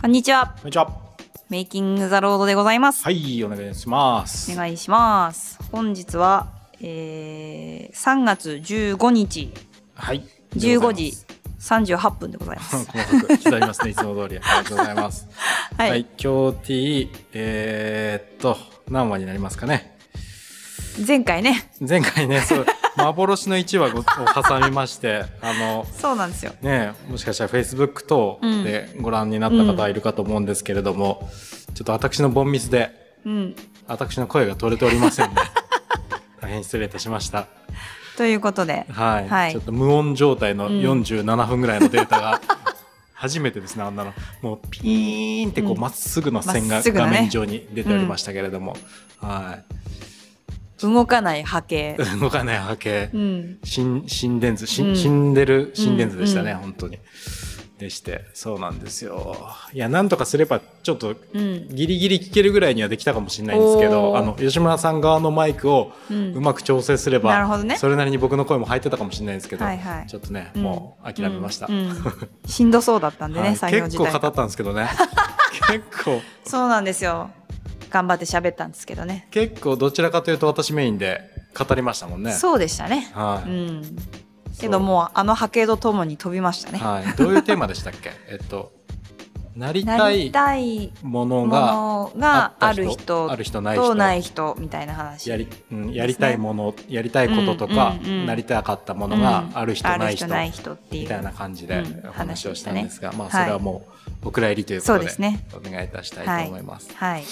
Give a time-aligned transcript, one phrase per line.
[0.00, 0.54] こんにちは。
[0.58, 0.92] こんにちは。
[1.50, 3.02] メイキングザロードでございます。
[3.02, 4.52] はい、お願いします。
[4.52, 5.58] お願いします。
[5.72, 6.46] 本日は、
[6.80, 9.52] えー、3月15日
[9.96, 10.22] はい。
[10.54, 11.14] 15時
[11.58, 12.76] 38分でございます。
[12.76, 14.38] 細かく刻みますね、いつも通り。
[14.38, 15.26] ありがとうございます。
[15.76, 15.84] は。
[15.84, 18.56] はいい、今日 T、えー、っと、
[18.88, 19.98] 何話になりますかね？
[21.04, 22.66] 前回ね、前回ね、そう、
[22.98, 24.04] 幻の1話を
[24.42, 26.52] 挟みまして、あの、そうなんですよ。
[26.60, 31.28] ね、もしかしたら Facebook 等でご覧になった方いるかと思うんですけれども、
[31.74, 32.90] ちょっと私のボンミスで、
[33.24, 33.56] うん。
[33.86, 35.36] 私の声が取れておりませんね。
[36.40, 37.46] 大変失礼いたしました。
[38.16, 42.40] ということで、はい、はいちょっと無音状態のうん47分ぐらいのデータが、
[43.14, 44.14] 初めてですね、あんなの。
[44.42, 48.76] もうピーンってこううんまっすぐの線が画面上に出ておりましたけれども、
[49.20, 49.58] は
[50.82, 51.96] 動かない波形。
[51.98, 52.20] い。
[52.20, 53.18] 動かない波形う。
[53.18, 53.58] ん。
[53.64, 56.98] 心心電図、しうん死んでる心電図でしたね、うん本当に。
[57.78, 59.36] でして、そうなんですよ。
[59.72, 61.68] いや、なんとかすれば、ちょっと、うん。
[61.68, 71.66] ギリギリ聞けるぐらいにはできたかもしれないんですけど、おーあの、吉村さん側のマイクをうんうまく調整すれば、なるほどねそれなりに僕の声も入ってたかもしれないんですけど、はいはいちょっとね、うんもう諦めました。
[71.68, 74.88] うんうんしんどそうだったんでね、はい結構語ったんですけどね。
[75.70, 77.30] 結構、そうなんですよ。
[77.90, 79.28] 頑張って喋ったんですけどね。
[79.30, 81.20] 結構どちらかというと私メインで
[81.58, 82.32] 語りましたもんね。
[82.32, 83.10] そうでしたね。
[83.14, 83.50] はい。
[83.50, 83.96] うん。
[84.58, 86.78] けどもうあの波形とともに飛びましたね。
[86.78, 87.16] はい。
[87.16, 88.10] どういうテーマでしたっけ？
[88.28, 88.72] えっと、
[89.56, 90.10] なりた
[90.56, 93.88] いものもがあるあ人ある人ない人？
[93.88, 95.30] とない人みたいな話。
[95.30, 103.86] やり,、うん、やりたいもの、やりたいこととか、うんうんうんなりたかったものがある人うんない人,、ない人っていうみたいな感じでうんお話をしたんですが、まあ話でしたねそれはも
[104.24, 106.90] うお蔵入りということでそうですねお願いいたしたいと思います。
[106.94, 107.24] はい。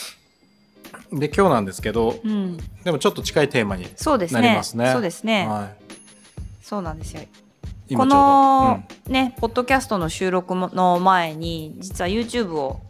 [1.12, 2.56] で今日なんですけどうん。
[2.84, 4.40] でもちょっと近いテーマにそうですね。
[4.40, 4.92] なりますね。
[4.92, 5.46] そうですね。
[5.46, 5.76] はい、
[6.62, 7.22] そうなんですよ。
[7.88, 12.80] 今こちょうど、の、ね、ポッドキャストの収録もの前に、実は YouTube を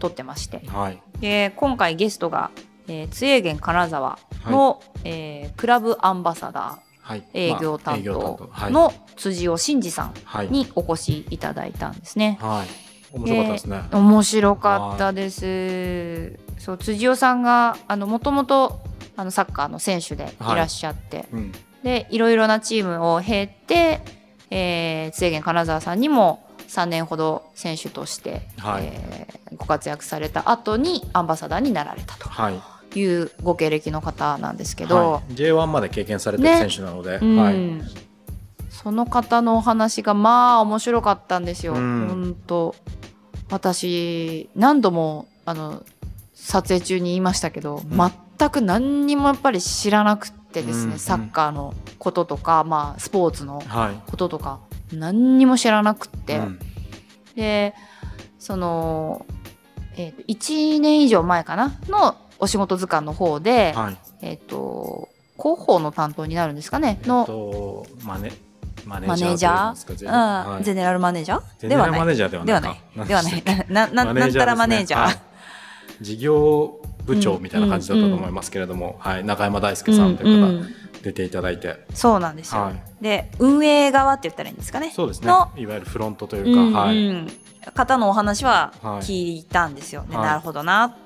[0.00, 0.70] 撮ってましてう。
[0.70, 2.50] んはいで、今回ゲストが、
[2.88, 12.38] えー、津江源金沢の、えークラブアンバサダはいー営業担当の辻尾真二さんはいにお越しいただいたんですね。
[12.40, 13.82] はい面白かったですね。
[13.92, 16.40] 面白かったです。
[16.58, 18.80] そう辻尾さんがあのもともと
[19.16, 20.44] あのサッカーの選手でい。
[20.44, 21.52] らっしゃって、うん。
[21.82, 24.00] でいろいろなチームを経て、
[24.50, 28.84] えー、津金沢さんにも3年ほど選手として、はい。
[28.84, 32.60] えーご活躍された後にアンバサダーになられたとはい。
[32.98, 36.58] いうご経歴の方なんですけど、はい、J1 まで経験されてるね。
[36.58, 37.36] 選手なので、うん。
[37.36, 37.54] はい。
[38.70, 41.74] その方のお話がまあ面白かったんですよ。
[41.74, 42.06] うん。
[42.08, 42.74] 本当。
[43.50, 45.82] 私何度もあの
[46.44, 48.12] 撮影中に言いましたけど、うん。
[48.38, 54.10] 全く何にもやっぱり知らなくてですね、うんサッカーのこととか、まあ、スポーツのはい。
[54.10, 54.58] こととか
[54.92, 56.58] 何にも知らなくって、うん。
[57.36, 57.74] で
[58.38, 59.24] その、
[59.96, 63.98] えーと1年以上前かなのお仕事図鑑の方で、はい。
[64.22, 65.08] えっ、と
[65.40, 68.32] 広報の担当になるんですかねえっのとマネ
[68.84, 70.64] マネージャー、はい。
[70.64, 71.68] ゼネラルマネージャー？
[71.68, 72.00] ではない。
[72.00, 73.06] マネージャーではでない。
[73.06, 73.44] ではない。
[73.70, 75.31] なななんたらマネージャー、はい
[76.02, 80.74] 事業部長みたいな感じだったと思いますけれども、はい、中山大輔さんという方、うんうん。
[81.02, 84.92] 出ていただいて、そうなんですよ、はい、で運営側って言ったらいいんですかね？
[84.94, 85.26] そうですね。
[85.26, 87.28] のいわゆるフロントというか、うんはい、うん
[87.74, 89.00] 方のお話ははい。
[89.00, 90.26] 聞いたんですよね、はい。
[90.26, 90.96] なるほどな。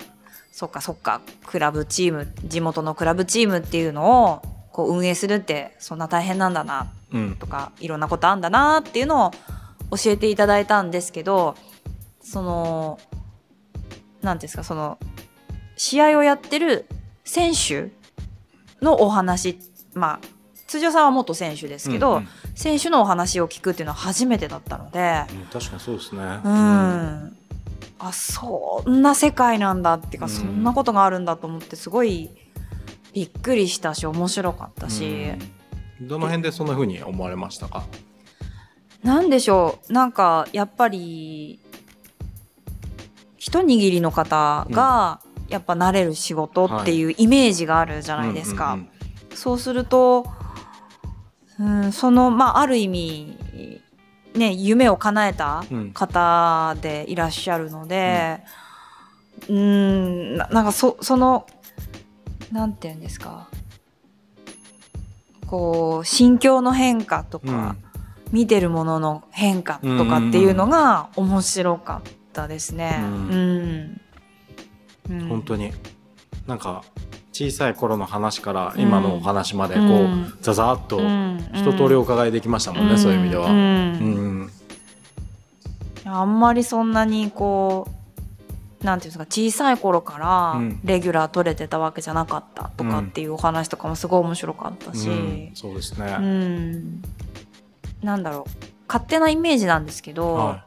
[0.52, 1.22] そっかそっか。
[1.46, 7.36] クラブチーム地元のクラブチームっていうのをこう運営するってそんな大変なんだなうん。
[7.36, 9.30] とかいろんなことあんだなっていうのを
[9.96, 11.54] 教えていただいたんですけど
[12.20, 12.98] その
[14.22, 14.98] 何ですかその
[15.76, 16.86] 試合をやってる
[17.24, 17.90] 選手
[18.82, 19.58] のお話
[19.94, 20.26] まあ
[20.66, 26.22] 通常さんは元選手ですけど、うんうん選手のお話を聞くっていうのは初めてだったのでうん確かにそうですね。
[26.22, 27.36] うん、
[27.98, 32.30] あそんな世界なんだっていうか、うんそんなことがあるんだと思ってすごい
[33.12, 35.04] びっくりしたし面白かったし。
[36.00, 37.84] うんどの辺でそんな風に思われましたか？
[39.02, 41.60] なんでしょうなんかやっぱり
[43.46, 48.72] 一握りの方がやっぱ慣れる仕事っていうイメージがあるじゃないですか。
[48.72, 48.88] うんうん
[49.36, 50.24] そうすると、
[51.60, 53.36] うん、そのまあある意味
[54.34, 55.92] ね夢を叶えたうん。
[55.92, 58.40] 方でいらっしゃるので、
[59.46, 61.46] うん、ななんかそその
[62.50, 63.46] なんていうんですか。
[65.46, 67.52] こう心境の変化とうん。
[67.52, 67.76] か、
[68.32, 72.98] 見てるものの変化とかっていうのが面白かったですね。
[73.00, 74.00] ううん。
[75.10, 75.28] うん。
[75.28, 75.72] 本当に。
[76.46, 76.84] なんか
[77.32, 80.38] 小さい頃の話から今のお話までこう、うん。
[80.40, 81.38] ザザーッとうん。
[81.52, 83.50] 一通りお伺いできましたもんね、そういう意味では。
[83.50, 83.54] ん。
[83.54, 84.50] うん。
[86.04, 87.88] あんまりそんなにこ
[88.82, 90.80] なんていうんですか小さい頃からうん。
[90.84, 95.50] レギュラー取れてたわけじゃなかったとかっていうお話とかもすごい面白かったし、うん。
[95.54, 97.02] そうですね、うん、
[98.02, 98.50] なんだろう。
[98.88, 100.65] 勝手なイメージなんですけど、は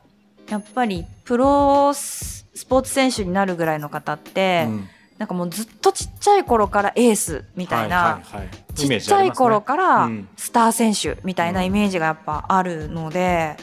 [0.49, 4.89] やっぱりプロススポーツ選手になるぐらいの方っいて、うん。
[5.17, 8.49] なんかもうずっとちっちゃい頃からエースみたいな、はいはいはい。
[8.73, 13.57] ちっちゃい頃からスター選手みたいなイメージがやっぱあるので、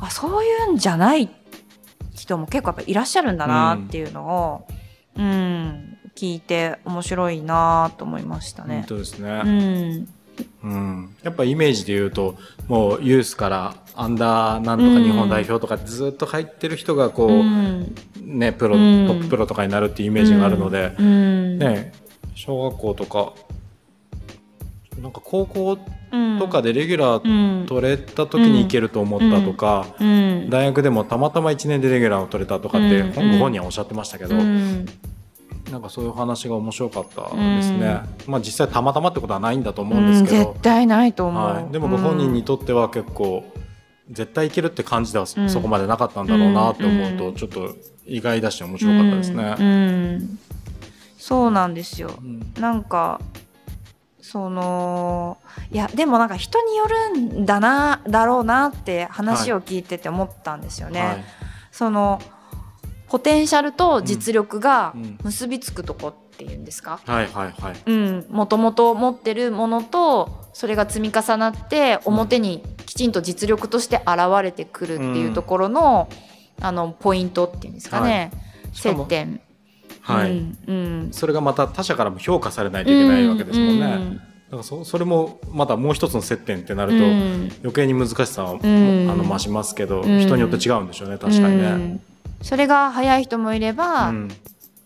[0.00, 1.30] あそういうんじゃない
[2.14, 4.68] 人も結構やっぱいらっしゃるんだなっていうのを、
[5.16, 8.84] うん聞いて面白いなと思いましたうん本ね。
[8.88, 10.08] 当ですね、うん。
[10.62, 12.36] うん、やっぱイメージで言うと
[12.66, 17.94] もうユースからアンダーなんとか日本代表とかずっと入ってる人がこう、うん。
[18.22, 19.06] ねプロ、うん。
[19.08, 21.58] トッププロとかになるっていうイメージがあるので、うん。
[21.58, 21.92] ね
[22.36, 23.32] 小学校とか
[25.02, 25.78] なんか高校
[26.12, 30.48] うんとかでレギュラーうん取れた時に行けると思ったとか、うん。
[30.48, 33.12] 大学でもたまたま1年でレギュラーを取れたとかって、うん。
[33.12, 34.86] 本ご本人はおっしゃってましたけど、うん。
[35.72, 40.52] なんかそういう話が面白かったですね、まあ実際たまたまってことはないんだと思うんうんですけど。
[40.52, 43.44] 絶、対ないと思う、はい、でもご本人にとっては結構
[44.10, 47.76] 絶対いけるって感じではそこまでなかったんだろうなって思うとうんちょっと
[48.06, 50.20] 意外だし面白かったですね。
[51.18, 52.10] そうなんですよ。
[52.18, 52.52] うん。
[52.58, 53.20] なんか
[54.20, 55.38] その
[55.70, 61.00] いやでもなんか人によるんだなだろうなって話を聞いてて思ったんですよね。
[61.00, 61.24] はい。
[61.70, 62.20] その
[63.08, 67.76] ポテンシャルと実力が結びつくとこっていうんですか、はいはいはい。
[67.86, 76.08] うん、もともと持ってるものとそれが積み重なって表にきちんと実力として現れてくるっていうところの,、
[76.60, 78.32] あのポイントっていうんですかね、
[78.72, 79.40] しかも接点。
[80.00, 81.08] はい、うんうん。
[81.12, 83.86] それがまた他者からも評価されないといけないわけですもんね。
[83.86, 87.52] うんだからそそれもまたもう一つの接点ってなると、うん。
[87.62, 88.56] 余計に難しさは、ん。
[89.10, 90.20] あの増しますけど、うん。
[90.20, 91.68] 人によって違うんでしょうね確かにね。
[91.68, 92.00] うん。
[92.40, 94.28] それが早い人もいれば、うん。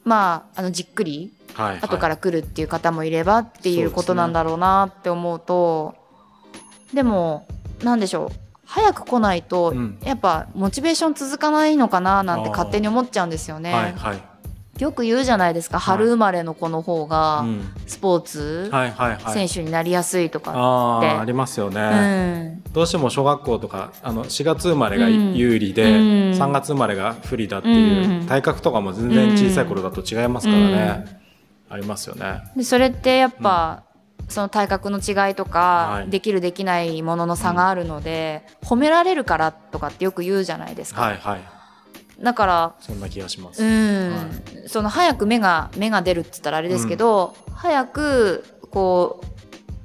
[0.04, 5.94] まああのじっくりはいはい、後から来るっていう方もいればっていうことなんだろうなって思うと
[6.94, 7.46] でも
[7.82, 8.42] なんでしょう。
[8.64, 9.98] 早く来ないと、うん。
[10.02, 13.72] やっぱモチベーション続かないのかななんて勝手に思っちゃうんですよね。
[13.72, 14.22] はいはい。
[14.82, 15.78] よく言うじゃないですか。
[15.78, 17.70] 春生まれの子の方がうん。
[17.86, 19.34] スポーツはいはいはい。
[19.34, 22.62] 選手になりやすいとか、あであありますようね、ん。
[22.72, 25.90] どうしても小学校とかあの4月生まれがうん有利で、うん。
[26.32, 28.26] 3月生まれが不利だっていう、うん。
[28.26, 31.21] 体格とかも全然小さい頃だと違いますからね、
[31.72, 32.42] ありますよね。
[32.54, 33.84] でそれってやっぱ、
[34.28, 35.58] その体格の違いとか、
[35.90, 41.00] はいできるできないものの差があるので、褒められるからとかってよく言うじゃないですか。
[41.00, 41.40] はいはい
[42.20, 43.64] だからそんな気がします。
[43.64, 49.24] うん、はその早く芽が芽が出るって言ったらあれですけど、早くこ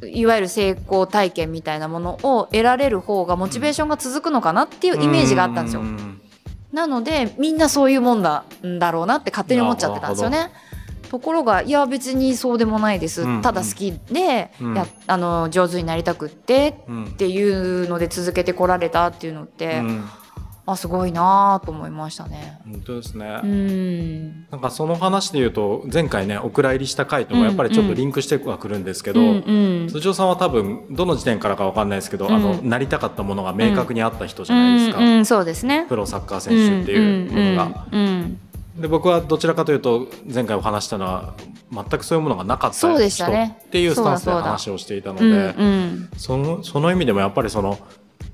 [0.02, 5.86] ういわゆる成功体験みたいなものを得られる方がモチベーションが続くのかなっていうイメージがあったんですよう。
[5.86, 6.22] ん
[6.72, 10.52] なのでみんなそういうもんだんだろうなって勝手に思っちゃってたんですよね。
[11.10, 13.42] ところがいや別にそうでもないです、うん。
[13.42, 14.76] ただ好きで、うん。
[14.76, 17.06] やあの上手になりたくってうん。
[17.06, 20.06] っていうので続けてこられたっていうのって、うん。
[20.70, 22.60] あすごいなと思いましたね。
[22.70, 24.48] 本当ですね、うん。
[24.52, 29.88] なんかその話で言うと前回ねお蔵入りした回ともやっぱりちょっとリンクしてはくるんですけど、うんうん。
[29.88, 32.36] 辻尾さんは多分どの時点からかわかんないですけど、うん。
[32.36, 35.86] あのなりたかったものが明確にあった人じゃないですか、うんうんそうですね。
[35.88, 37.88] プロサッカー選手っていうものが。
[37.94, 38.40] うん
[38.80, 41.34] で僕はどちらかというと前回お話したのは
[41.72, 46.10] 全くそういうものがなかった人っていうスタンスで話をしていたのうんでうん。
[46.18, 47.80] そのその意味でもやっぱりその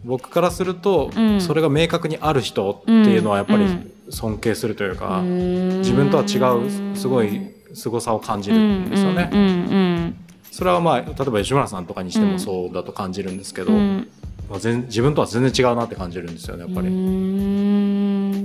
[0.03, 1.41] 僕からするとうん。
[1.41, 3.91] それが明確にある人っていうのはやっぱりうん。
[4.09, 5.79] 尊敬するというかうん。
[5.79, 10.13] 自分とは違うすごい凄さを感じるんですよね。
[10.51, 16.89] それはまあ例えば吉村さんとかにしてもそうだと感じるんですけど、まあ全自分とは全然違うなって感じるんですよねやっぱうり。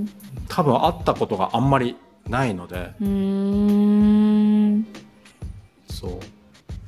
[0.03, 0.09] ん
[0.47, 1.95] 多分会ったことがあんまり
[2.27, 2.91] ないので。
[3.01, 4.85] うん。
[5.89, 6.19] そう。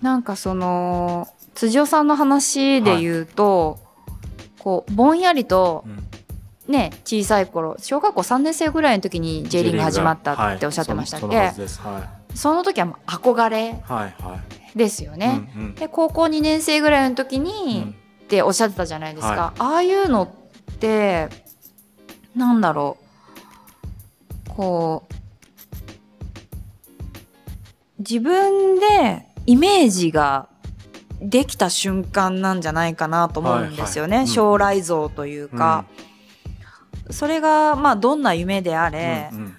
[0.02, 3.80] なんかその辻尾さんの話で言うと、
[4.60, 6.08] こうぼんやりとうん。
[6.68, 11.54] ね小さい頃小学校3年生ぐらいの時に J リーグ始まったっておっしゃってましたっけ、はい、
[12.38, 14.40] その時はもう憧れはいは
[14.74, 14.78] い。
[14.78, 15.50] ですよね。
[15.56, 15.76] うんうん。
[15.76, 17.96] で高校2年生ぐらいの時うに、ん。
[18.26, 21.28] っておっしゃってたじゃないですか、はああいうのって
[22.36, 22.98] なんだろ
[24.48, 24.50] う。
[24.50, 25.14] こう
[28.00, 30.50] 自分でイメージが
[31.22, 34.26] できた瞬間なんじゃないかなと思うんですよね、はいはい。
[34.26, 35.86] うん将来像というか、
[37.10, 39.58] それがまあどんな夢であれ、うんうん。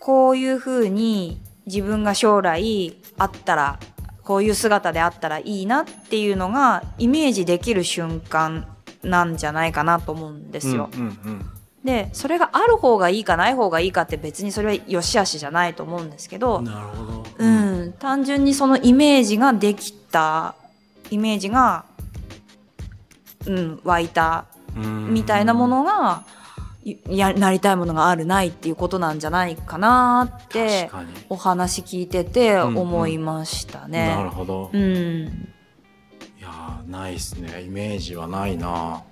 [0.00, 3.78] こういうふうに自分が将来あったら
[4.24, 8.66] こういう姿であったらいいなっていうのがイメージできる瞬間
[9.02, 10.90] なんじゃないかなと思うんですよ。
[10.92, 11.50] うんうんうん
[11.88, 17.24] でそれがある方がいいかない方がいいかって別にそれは良し悪しじゃないと思うんですけど、なるほど。
[17.38, 20.54] うん、単純にそのイメージができた
[21.10, 21.86] イメージが、
[23.46, 24.44] うん、湧いた
[24.76, 26.24] うんみたいなものが、
[26.84, 30.90] いやなりたいものがあるないっていうことなんじゃないかなって。
[31.30, 34.30] お話聞いててうんうん思いましたなるね。
[34.34, 34.68] ほど。
[34.74, 37.62] うん、いやーないっすね。
[37.62, 39.02] イメージはないな。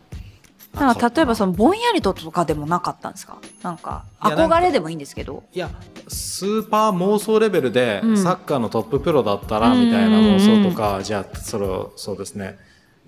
[0.76, 3.38] なんか例えばそののぼんやりととかでもなかったんですか？
[3.62, 5.42] なんか憧れでもいいんですけど。
[5.52, 5.70] いや
[6.08, 8.16] スーパー妄想レベルでうん。
[8.16, 12.58] サッカーのトッププロだったらみたいな妄想とか、じゃあそれをそうですね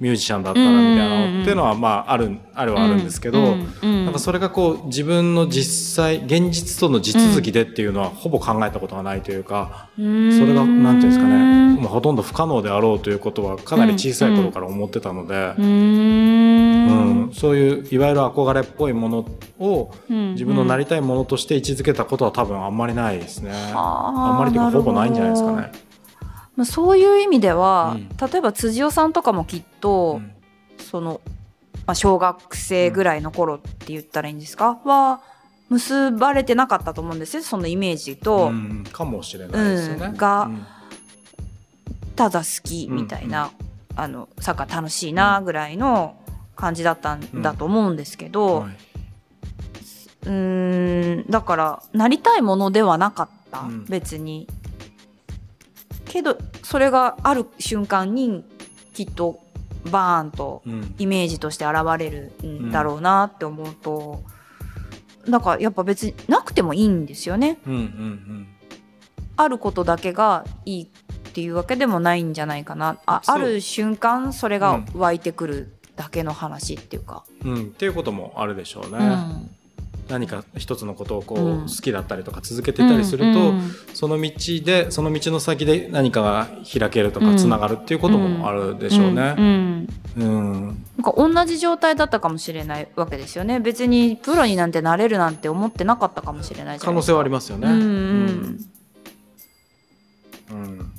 [0.01, 4.13] ミュージシャンだったらみたいなのっていうのはまああるあるはあるんですけど、うんうんなん。
[4.13, 15.55] かそれがこう自分の実際現実との地続きでっていうのはほぼ考えたことがないというか、それがなんていうんですかね、まあ、ほとんど不可能であろうということはかなり小さい頃から思ってたので、
[17.33, 19.27] そういういわゆる憧れっぽいもの
[19.59, 23.53] を自分のなりたいものとして位置づけたことは多分あんまりないですね。
[23.75, 25.73] ああーんまりというかほぼないんじゃないですかなね。
[26.59, 28.09] まあ、そういう意味では、うん。
[28.09, 30.33] 例えば辻尾さんとかもきっと、うん。
[30.83, 31.21] その、
[31.87, 35.21] まあ、小学生ぐらいの頃って言ったらいいんですか、は
[35.71, 38.85] 結ばれてなかったと思うんですよそのイメージと、うん。
[38.93, 40.07] かもしれないですよね。
[40.07, 40.17] うん。
[40.17, 40.67] がうん。
[42.17, 43.53] ただ好きみたいな、
[43.95, 46.17] あのサッカー楽しいなぐらいの
[46.59, 48.77] 感じだったんだと思うんですけど、はい。
[50.25, 53.85] うーんだからなりたいものではなかった、うん。
[53.85, 54.49] 別に。
[56.05, 58.45] けどそれがある瞬間に
[58.93, 59.39] きっと
[59.91, 60.95] バーンとうん。
[60.99, 64.23] イメージとして現れるんだろうなって思うと、
[65.29, 67.59] だからやっぱ別になくてもいいんですよね。
[67.67, 68.49] うんうん
[69.37, 70.87] あることだけがいいっ
[71.33, 72.99] ていうわけでもないんじゃないかな。
[73.07, 77.53] あある瞬間それが湧いてくるだけの話っていうか、うん。
[77.53, 78.99] うんっていうこともあるでしょうね。
[78.99, 79.51] うん。
[80.09, 81.67] 何か一つのことをこう、うん。
[81.67, 83.53] 好きだったりとか続けていたりすると、
[83.95, 84.33] その道
[84.65, 87.37] でその道の先で何かが開けるとかうん。
[87.37, 89.35] つながるっていうこともあるでしょうね。
[89.37, 89.89] うん。
[90.17, 90.85] うん。
[90.97, 93.59] なんか同じ状態だったかもしれないわけですよね。
[93.59, 97.69] 別にプロになんてなれるなんて思ってなかったかもしれない可能性はありますよね。
[97.69, 97.75] うん。
[97.75, 98.69] うん。
[100.51, 100.63] うん。
[100.63, 100.93] うん。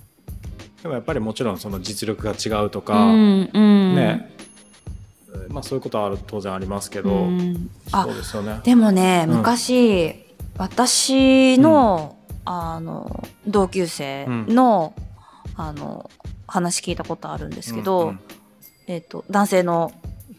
[0.81, 3.49] でもやっぱりもちろんその実力が違うとか、うん。
[3.53, 3.95] うん。
[3.95, 4.31] ね、
[5.49, 7.69] まあそういうことはある当然ありますけど、うん。
[7.91, 8.61] あそうですよね。
[8.63, 9.37] でもねうん。
[9.37, 10.25] 昔、
[10.57, 14.93] 私の,、あの同級生の,、
[15.55, 16.09] あの
[16.47, 18.19] 話聞いたことあるんですけど、うんうん。
[18.87, 19.91] えっと男性の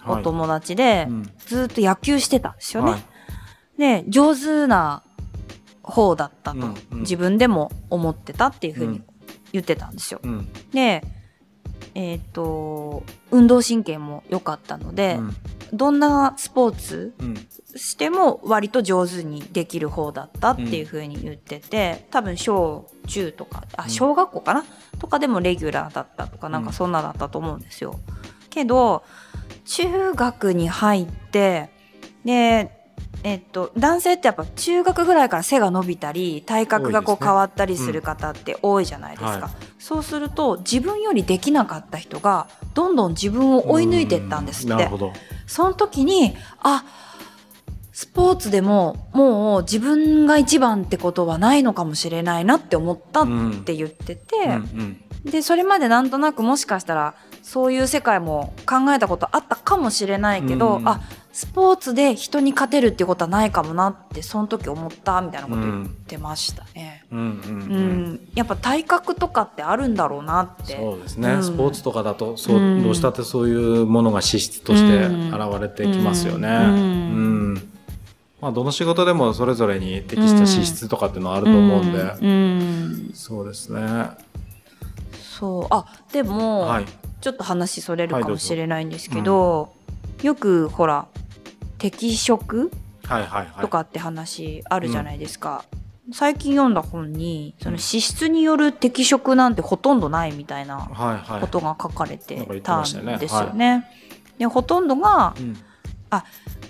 [0.06, 0.22] おはい。
[0.22, 1.30] 友達で、うん。
[1.46, 2.92] ずっと野球してたんですよね。
[2.92, 3.02] はい。
[3.78, 5.02] で上手な
[5.82, 7.00] 方だったと、うんうん。
[7.00, 9.04] 自分でも思ってたっていうふうにうん。
[9.52, 10.20] 言ってたんですよ。
[10.22, 10.48] うん。
[10.72, 11.04] で
[12.00, 15.36] えっ、と運動神経も良かったので、うん。
[15.72, 17.36] どんなスポーツうん。
[17.76, 23.90] しても割と上手にできる方だったっていうふうに言ってて、多分小中とかあうん。
[23.90, 24.64] 小学校かな、
[24.98, 28.00] とかでもレギュラーだったとかなんかそんなだったと思うんですよ。
[28.48, 29.04] けど
[29.66, 31.70] 中学に入って
[32.24, 32.79] で
[33.22, 39.50] えっと、男性ってやっぱ中学ぐらいから背が伸びたり体格がこう変わったりする方って多いじゃないですか、はい。
[39.78, 44.72] そうすると自分よりできなかった人がどんどん自分を追い抜いていったんですって。
[44.72, 45.12] うなるほど。
[45.46, 46.84] その時にあ
[47.92, 53.26] スポーツでももう自分が一番ってことはないのかもしれないなって思ったっ
[53.64, 54.52] て言ってて、うん
[55.24, 55.30] うん。
[55.30, 60.88] でそれまでなんとなくもしかしたらそういう世界も考えたことあったかもしれないけど、うん。
[60.88, 61.02] あ
[61.32, 67.04] スポーツで人に勝てるってことはないかもなってその時思ったみたいなこと言ってましたね。
[67.12, 67.32] うんうんうん。
[67.72, 67.76] う
[68.14, 68.28] ん。
[68.34, 70.76] やっぱ体格とかってあるんだろうなって。
[70.76, 71.42] そうですね、うん。
[71.42, 76.48] スポーツとかだとそう、うんどうしたってそういうものが資質として現れてきますよね。
[76.48, 77.54] ううん。
[77.54, 77.54] ん。
[78.40, 82.28] まあ、どの仕事でもそれぞれに適した資質とかっていうのはあると思うんで、うん。
[82.28, 82.30] う
[83.10, 83.10] ん。
[83.14, 83.82] そうですね。
[83.82, 84.16] は
[85.20, 85.66] そう。
[85.70, 86.84] あでも、い。
[87.20, 89.72] ちょっと話それるはいかもしれないんですけど,、
[90.22, 91.06] よくほら
[91.80, 92.70] 適色。
[93.60, 95.64] とかって話あるじゃないですか、
[96.12, 100.88] 最近読んだ本にその資質による適色なんてほとんどないみたいな。
[101.40, 103.88] ことが書かれてたんですよね。
[104.38, 105.56] でほとんどが、うん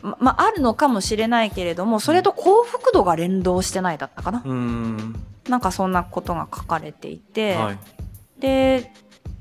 [0.02, 5.14] ままあ、あるのかもしれないけれどもそれと幸福度が連動してないだったかな、うん。
[5.49, 7.79] なんかそんなことが書かれていて、はい。
[8.40, 8.93] で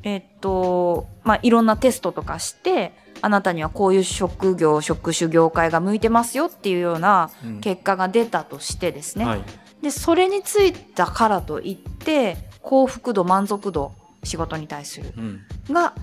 [0.04, 9.42] えっとまあいろんなテストとかしてあなたにはこういう職業職種業界が向いてますよっていうようなうん結果が出たとしてですね、はい。
[9.82, 15.42] でそれについたからといって幸福度満足度仕事に対するうん。
[15.74, 15.94] が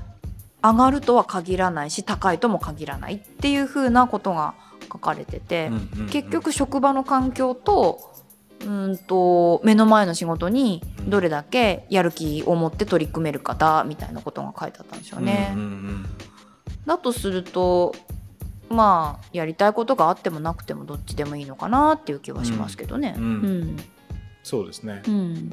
[0.63, 4.55] 上がるとは限らないし高いとも限らないっていうふうなことが
[4.93, 8.15] 書かれてて、うんうんうん結局職場の環境と
[8.65, 15.53] うんと目の前の仕事にどれだけやる気を持って取り組めるかだみたいなことが書いてあったんですよね。
[15.55, 16.07] うんうん
[16.87, 17.95] だとすると
[18.69, 23.15] まあやりたいことがあってもなくてもどっちでもいいのかなっていう気はしますけどね。
[23.17, 23.25] うん。
[23.25, 23.77] うん。
[24.43, 25.03] そうですね。
[25.07, 25.51] うん。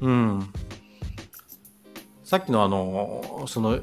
[0.00, 0.48] うん。
[2.24, 3.80] さっきのあのその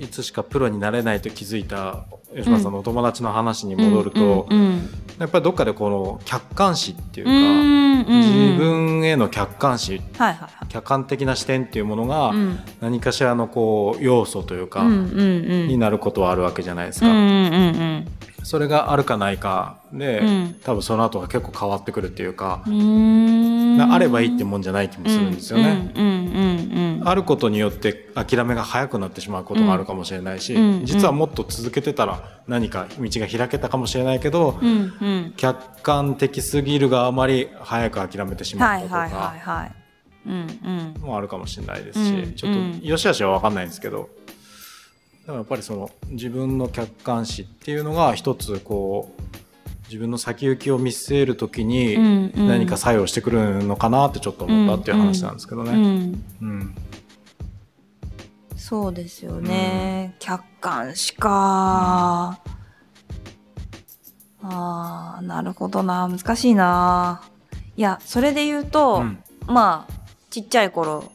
[0.00, 2.04] いつしかプロになれないと気づいた
[2.34, 4.88] 吉村さんのお友達の話に戻ると、うんうん
[5.22, 10.02] やっぱりどっかでこの客観視っていううか、自分への客観視。
[10.68, 12.58] 客観的な視点っていうものがうん。
[12.80, 17.06] 何かしらのこう要素というか、になることはあるわけじゃないですか、
[18.42, 20.56] それがあるかないかで、うん。
[20.62, 23.80] 多分その後が結構変わってくるっていうかう、ん。
[23.80, 35.34] あればいいってもんじゃない気もするんですよね、あることによって諦めが早くなってしまうことがあるかもしれないし、うん実はもっと続けてたら何か道が開けたかもしれないけど、うんうん。
[35.36, 39.06] 客観的すぎるがあまり早く諦めてしまったとか
[41.00, 44.08] もあるかもしれないですし、うんちょっと良し悪しは分かんないんですけど
[45.26, 49.22] でもやっぱりその自分の客観視っていうのが一つこう
[49.86, 52.48] 自分の先行きを見据える時にうんうん。
[52.48, 55.72] 何か作用してくるのかなってちょっと思ったっていう話なんですけどうね。
[55.72, 56.24] ん。
[56.40, 56.74] うん。
[58.56, 62.40] そうですよね、客観視か、
[64.42, 66.08] あーなるほどな。
[66.08, 67.22] 難しいな。
[67.76, 69.18] いやそれで言うと、うん。
[69.46, 69.92] まあ
[70.30, 71.12] ちっちゃい頃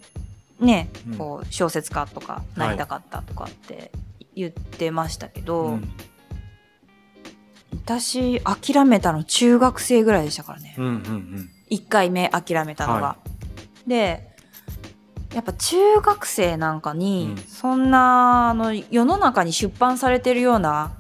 [0.60, 1.18] ねうん。
[1.18, 3.92] こう小説家とかなりたかったとかって
[4.36, 5.92] 言ってましたけど、うん。
[7.86, 13.02] 私諦めたの中学生ぐらいでしたからね、うんうん1回目諦めたのが。
[13.02, 13.18] は
[13.86, 14.36] で
[15.34, 17.44] やっぱ中学生なんかに、うん。
[17.44, 20.94] そんなあの世の中に出版されてるような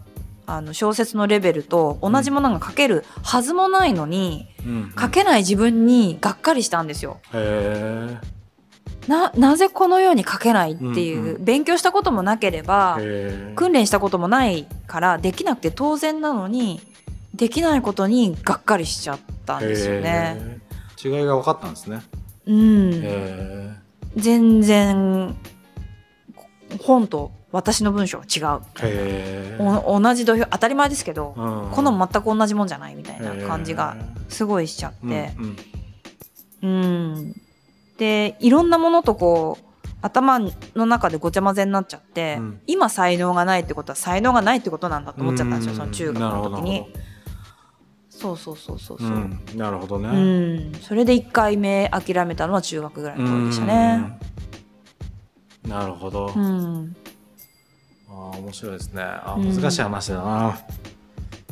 [0.45, 4.71] あの小説のレベルと同じものが書けるはずもないのに、うん。
[4.71, 4.93] うん。
[4.99, 7.19] 書けない自分にがっかりしたんですよ。
[7.33, 8.17] へ
[9.07, 16.81] ななぜこのように書けないっていう、うんう勉強したこともなければえ訓練したこともないからできなくて当然なのに
[17.33, 20.59] できないことにがっかりしちゃったんですよね。
[21.03, 22.01] 違いが分かったんですね。
[22.47, 23.75] うん、へ
[24.15, 25.35] 全然
[26.81, 28.61] 本と私の文章が違う。
[29.57, 31.71] 同じ土俵当たり前ですけど、うん。
[31.71, 33.95] この全く同じもんじゃないみたいな感じが
[34.29, 35.33] すごいしちゃって。
[35.37, 35.57] うん
[36.63, 36.69] うん。
[36.69, 37.46] うん
[37.97, 46.93] でいろんなものとこう頭の中でごちゃ混ぜになっちゃって、うん今才能がないってことは才能がないってことなんだと思っちゃったんですよ、うんその中学の時に
[48.09, 50.09] そうそうそうそうそう、うんなるほどね。
[50.09, 54.17] うんそれで1回目諦めたのは中学ぐらいの頃でしたね
[55.65, 55.71] うん。
[55.71, 56.31] なるほど。
[56.35, 56.95] あうん
[58.09, 59.01] あ面白いですね。
[59.03, 60.57] あうん難しい話だな。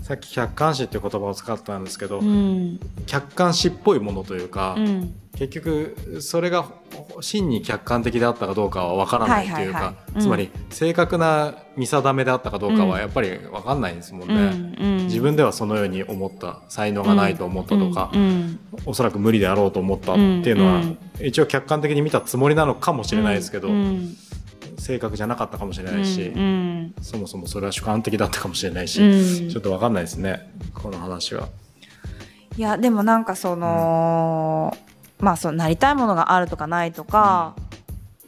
[0.06, 2.80] さっき客観視っていう言葉を使ったんですけど、うん。
[3.08, 5.15] 客観視っぽいものというか、うん。
[5.36, 6.68] 結局それが
[7.22, 12.89] 真に客観的であったかどうかは分からないというか、つまり正確な見定めであったかどうかうん。
[12.89, 14.50] はやっぱり分かんないですもんうね。
[14.52, 14.76] ん。
[14.80, 15.06] うん。
[15.08, 18.22] 自分ではそのように思った才能がないと思ったとか、うん。
[18.22, 18.60] うん。
[18.86, 20.98] おそらく無理であろうと思ったっていうのは、うん。
[21.20, 24.15] 一応客観的に見たつもりなのかもしれないですけど、うん
[24.77, 29.49] 正確じゃなかったかもしれないし、うんそもそもそれは主観的だったかもしれないし、うん。
[29.49, 31.49] ちょっと分かんないですねこの話は。
[32.57, 34.75] いやでもなんかその、
[35.19, 37.55] まあそうなりたいものがあるとかないとか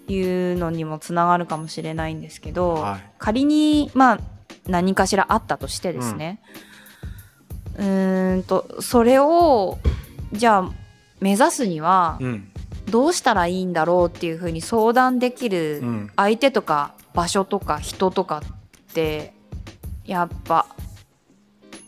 [0.08, 3.10] いうのにもつながるかもしれないんですけど、はい。
[3.20, 4.20] 仮にまあ
[4.68, 6.42] 何かしらあったとしてですね、
[7.78, 9.78] うーんとそれを
[10.34, 10.72] じゃあ
[11.22, 12.52] 目指すにはうん
[12.90, 16.12] どうしたらいいんだろうっていうふうに相談できるうん。
[16.16, 19.34] 相手とか場所とか人とかって
[20.06, 20.68] やっぱ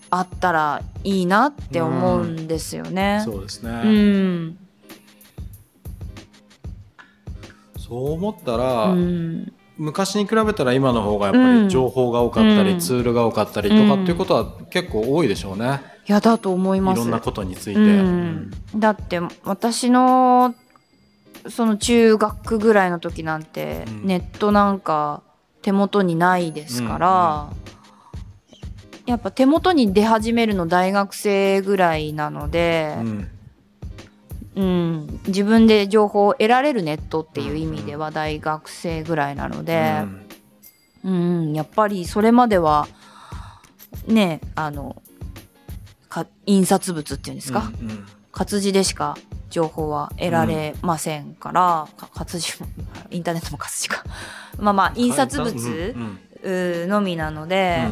[0.10, 3.22] あったらいいなって思うんですよね。
[3.24, 4.58] そうですね、うん。
[7.78, 9.54] そう思ったら、うん。
[9.78, 12.80] 昔に比べたら今の方がやっぱり情報が多かったり、うん。
[12.80, 17.00] ツールが多かったりとかっていうことは結構多いでしょうね、いやだと思います。
[17.00, 17.80] いろんなことについて。
[17.80, 20.56] うん、だって私の
[21.48, 24.06] その中学ぐらいの時なんて、うん。
[24.06, 25.22] ネットなんか
[25.62, 27.50] 手元にないですから、
[29.06, 33.30] やっぱ手元に出始めるの大学生ぐらいなのでう、ん。
[34.56, 35.20] うん。
[35.28, 40.04] 自分で情報を得られるネットっていう意味では大学生ぐらいなので、
[41.04, 41.54] うん。
[41.54, 42.88] やっぱりそれまでは
[44.08, 45.02] ねあの
[46.10, 49.18] か印刷物っていうんですか、うんうん活字でしか
[49.50, 52.68] 情報は得られませんから、か活字も
[53.10, 54.04] インターネットも活字か。
[54.58, 55.96] まあまあ印刷物、
[56.44, 57.88] のみなので、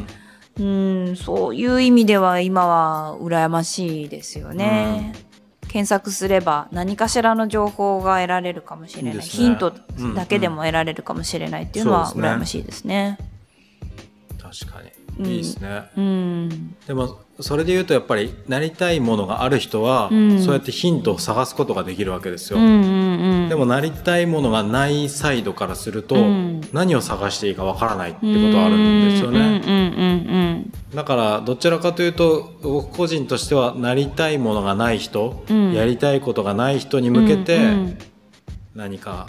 [0.60, 1.16] うん。
[1.16, 5.14] そういう意味では今は羨ましいですよね、
[5.68, 9.22] 検索すれば何かしらの情報が得られるかもしれない、ね。
[9.22, 9.74] ヒント
[10.16, 12.36] だけでも得られるかもしれないっていうのはそうですね。
[12.36, 13.18] 羨ましいですね。
[14.42, 14.82] 確か
[15.20, 15.26] うん。
[15.26, 16.76] にいいですね、うん。
[16.88, 20.42] でもそれで言うとやっぱりなりたいものがある人は、うん。
[20.42, 26.62] そうやってヒントを探すことができるわけですよ、でもなりたいものがないサイドからすると、うん。
[26.74, 35.74] 何を探していいかわからないってことはあるんですよね、だからどちらかというと僕個人としてはなりたいものがない人、うん。
[35.74, 37.98] やりたいことがない人に向けて、うん。
[38.74, 39.28] 何か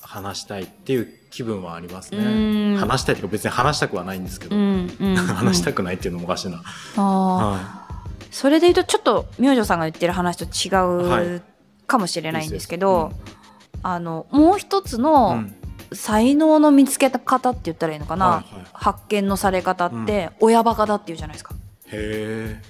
[0.00, 2.76] 話したいっていう気分はありますね、うん。
[2.78, 5.16] 話したいというか別に話したくはないんですけど、うんうんうん。
[5.36, 6.62] 話したくないっていうのもおかしいな、
[6.96, 7.84] は
[8.30, 11.42] それで言うとちょっと明星さんが言ってる話と違はう
[11.86, 13.36] かもしれないんですけいいど、です
[13.82, 15.54] あのもう一ついのうん。
[15.92, 18.66] 才能の見つけ方って言ったらいいのかな、はいはい。
[18.72, 21.54] 発見のされ方って親バカだっていうじゃないですか。
[21.86, 22.62] へえ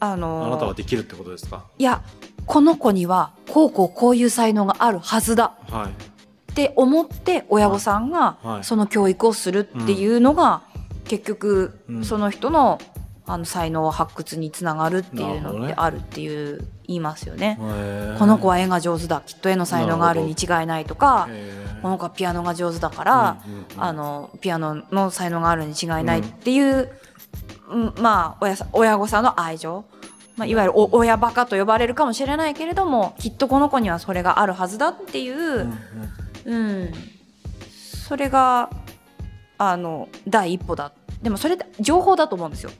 [0.00, 1.64] あのあなたはできるってことですか？
[1.76, 2.00] いや
[2.46, 5.52] この子にはこうこうこういう才能があるはずだ。
[5.68, 6.15] はい
[6.56, 8.64] って思って親御さんがはい。
[8.64, 10.62] その教育をするっていうのが
[11.04, 12.04] 結局うん。
[12.04, 12.80] その人の
[13.28, 17.58] あの才能発掘につながるっていうのってあるっていう言いますよね。
[18.18, 21.28] この子は絵が上手だきっと絵の才能があるに違いないとか
[21.82, 23.42] この子はピアノが上手だから、
[23.76, 26.88] あのピアノの才能があるに違いないっていう、
[27.68, 29.84] うんまあ親御さんの愛情、
[30.36, 35.72] まあ、いわゆるお親バカと呼ばれるかもしれないけれどもきっとこの子にはそれがあるはずだっていう、
[36.46, 36.92] うん。
[37.68, 38.70] それが
[39.58, 40.92] あの第一歩だ。
[41.22, 42.70] でもそれって情報だと思うんですよ、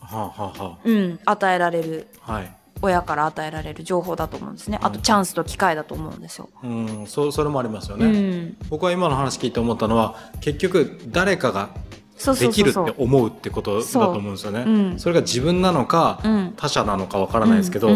[0.00, 2.06] はあはあはうん、与えられる。
[2.26, 2.54] あはい。
[2.80, 4.78] 親から与えられる情報だと思うんですね。
[4.82, 6.48] あとチャンスと機会だと思うんですよ。
[6.62, 7.06] うん。
[7.06, 11.70] そそれもありますようね、ん、僕は今の話聞いて思ったのは結局誰かが
[12.16, 14.64] そうそできるってうそうそう思うってことだと思うんですよね。
[14.66, 14.70] う。
[14.94, 16.54] んそれが自分なのか、うん。
[16.56, 17.88] 他者なのかわからないですけど、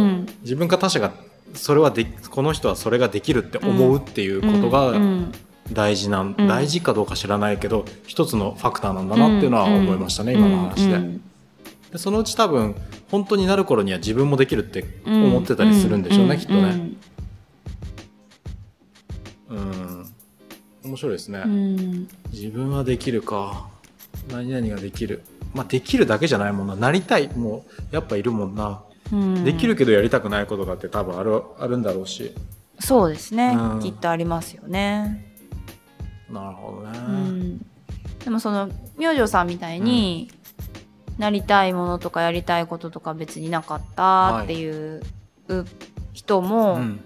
[0.42, 1.12] 自分か他者が
[1.54, 4.94] それはでこの人はそれができるって思うっていうことが
[5.72, 6.48] 大事なん、うん。
[6.48, 10.40] 大事かどうか知らないけど一つのファクターなんだなっていうのは思いましたね、うん。
[10.40, 11.22] 今の話で,、うん。
[11.90, 12.74] でそのうち多分
[13.10, 16.38] 本当になる頃には自分もできるって思ってたりするんでしょうね、ん。
[16.38, 16.90] きっとね。
[19.50, 20.06] うん。
[20.84, 22.08] 面白いですね、うん。
[22.32, 23.68] 自分はできるか
[24.30, 25.22] 何々ができる。
[25.54, 26.76] まあできるだけじゃないもんな。
[26.76, 28.91] なりたいもうやっぱいるもんな、うん
[29.44, 32.34] できるけどやりたくないことだって多分あるあるんだろうし。
[32.80, 33.80] そうですね、うん。
[33.80, 35.32] きっとありますよね。
[36.30, 37.66] なるほどね、うん、
[38.24, 40.30] でもその明星さんみたいに、
[41.18, 45.02] なりたいものとかやりたいこととか別になかったっていう
[45.48, 45.64] う
[46.12, 47.00] 人も、うん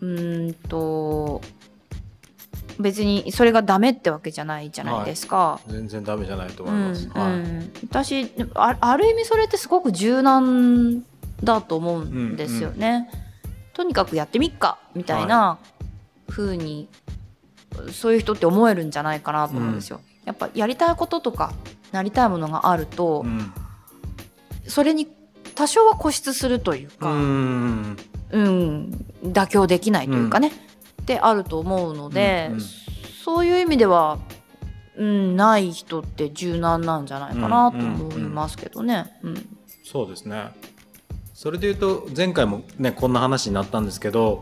[0.00, 1.40] うーんと
[2.78, 5.60] 別にそれがダメってわけじゃないじゃないですか。
[5.66, 11.02] 全然ダメじゃないとうん思います、はいうん、私あある意味それってすごく柔軟
[11.42, 13.10] だと思うんですよね。
[13.74, 15.58] とにかくやってみっかみたいな
[16.28, 16.88] 風に
[17.92, 20.00] そういう人って思えるんじゃないかなと思うんですよ。
[20.24, 21.52] やっぱやりたいこととか
[21.92, 23.52] なりたいものがあると、うん。
[24.66, 25.08] それに
[25.54, 27.96] 多少は固執するといううか、ん。
[28.32, 30.52] うん、妥協できないというかね、
[31.06, 32.60] ってあると思うので、うんうん。
[33.24, 34.18] そういう意味では、
[34.96, 39.18] うん、ない人って柔軟なんじゃないかなと思いますけどね。
[39.22, 39.58] うん。
[39.84, 40.50] そうですね。
[41.32, 44.40] それで言うと前回もねこんな話になったんですけど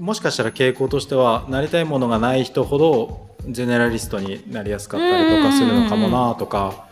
[0.00, 6.87] もしかしたら傾向としてはなりたいものがない人ほどゼネラリストになりやすかったりとかするのかもなとか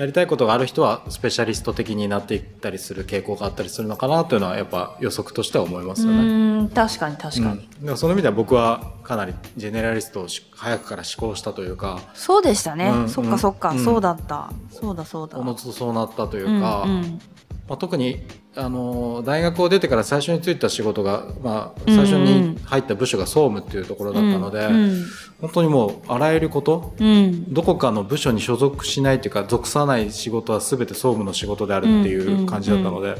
[0.00, 6.18] やりたいことがある人はスペシャリスト的になっていったりする傾向があったりするのかなというのはやっぱ予測としては思いますよね。
[6.20, 7.84] うん確かに確かに、うん。
[7.84, 13.84] でもその意味では僕はかなりジェネラリストをし早くから思考したというかそうでしたね、うんそっかそっか、うん。
[13.84, 14.50] そうだった。
[14.70, 15.38] そうだそうだ。
[15.38, 17.20] おのずとそうなったというか、うんうん。
[17.68, 18.22] まあ、特に
[18.56, 25.04] あの大学を出てから最初に就いた仕事が、まあ、最初に入った部署が総務っていうところだったので、うん
[25.40, 27.52] 本当にもうあらゆることうん。
[27.52, 33.16] どこかの部署に所属しないというか属さない仕事は全て総務の仕事であるっていう感じだったので、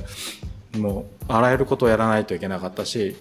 [0.78, 3.16] もうあらゆることをやらないといけなかったし、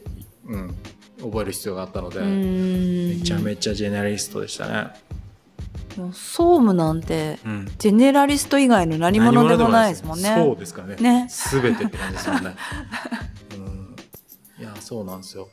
[0.46, 0.76] うん、
[1.22, 3.10] 覚える必要があったので、うん。
[3.10, 4.90] めちゃめちゃジェネラリストでしたね。
[6.14, 10.36] 総務なんてうんジェネラリスト以外の何者でもないですもんね。
[10.36, 10.96] そうですかね。
[10.96, 12.56] ねすべてって感じですもんね。
[13.58, 15.50] うん、いや、そうなんですよ。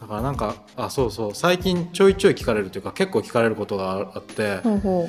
[0.00, 5.08] だからなんか、あ、そうそう、最近ちょいちょい聞かれるというか、結構聞かれることがあって、ほうほ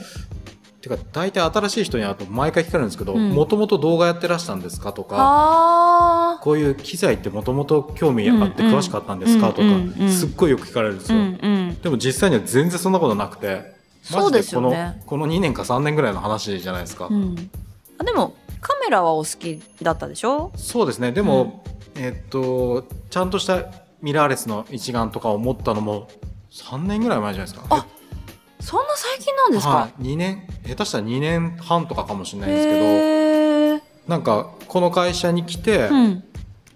[0.81, 5.05] てか、大体新しい人に会うと毎回聞かれるんですけど、うんもともと動画やってらしたんですかとう。
[5.05, 6.39] か、はあ。
[6.41, 11.23] こういう機材ってもともと興味あって詳しかったんですかとかすっごいよく聞かれるんですうよ。
[11.23, 11.77] んうん。
[11.81, 15.01] でも実際には全然そんなことなくて、そうですよね。
[15.05, 17.49] このこの2年か3年ぐらいの話じゃないですか、うん、
[17.97, 20.51] あでもカメラはお好きだったでしょ？
[20.55, 21.11] そうですね。
[21.11, 21.63] でも、
[21.95, 23.65] えっとちゃんとした
[24.01, 26.07] ミラーレスの一眼とかを持ったのも
[26.51, 27.75] 3年ぐらい前じゃないですか。
[27.75, 27.85] あ
[28.59, 30.47] そんな最近なんですか、はい、2年？
[30.67, 36.23] 下手したら2年半とかかもしれないんですけどなんかこの会社に来て、うん。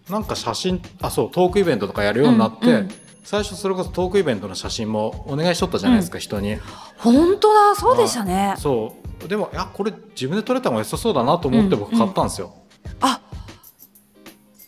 [0.10, 2.90] なんか写真あそうトークイベントとかやるようになって、うんうん
[3.26, 6.58] 最初それこそトークイベントの写真もお願いしとったじゃないですか、人に。
[6.98, 8.54] 本当だそうでしたね。
[8.58, 9.28] そう。
[9.28, 12.54] でもいやこれ自分で撮れた方が良さそうだなと思って僕買ったんですよ、
[13.02, 13.22] あ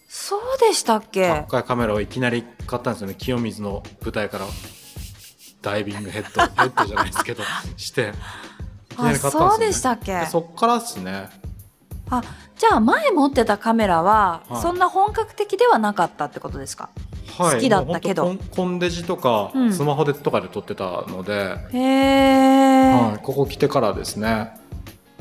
[0.08, 1.46] そうでしたっけ？
[1.48, 3.16] 高いカメラをいきなり買ったんですよね。
[3.16, 4.46] 清水の舞台から。
[5.62, 7.44] ダイビングヘッド ヘッドじゃないですけど
[7.76, 8.14] して。
[8.92, 11.30] いきなあり買ったんですよ、ね、そうでしたっけでそっからですね。
[12.10, 12.22] あ
[12.58, 14.62] じゃあ前持ってたカメラは、はい。
[14.62, 16.90] そんな本格的ではなかったってことですか？
[16.96, 17.07] はい、
[17.38, 18.26] 好きだったけど。
[18.26, 19.74] もう本当コンデジとか、うん。
[19.74, 24.54] スマホでとかで撮ってたので、へえ、はい、ここ来てからですね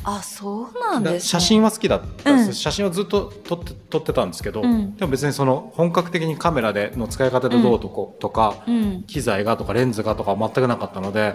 [0.08, 2.54] あそうなんだです、ね、写真は好きだったです、うん。
[2.54, 4.94] 写真はずっと撮って撮ってたんですけど、うん。
[4.96, 9.02] でも別にその本格的にカメラでの使い方でどうとこ、とかうん。
[9.02, 11.32] 機材がとかレンズがとか全くなかったので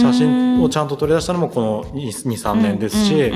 [0.00, 3.32] 写真をちゃんと撮り出したのもこの23年ですし、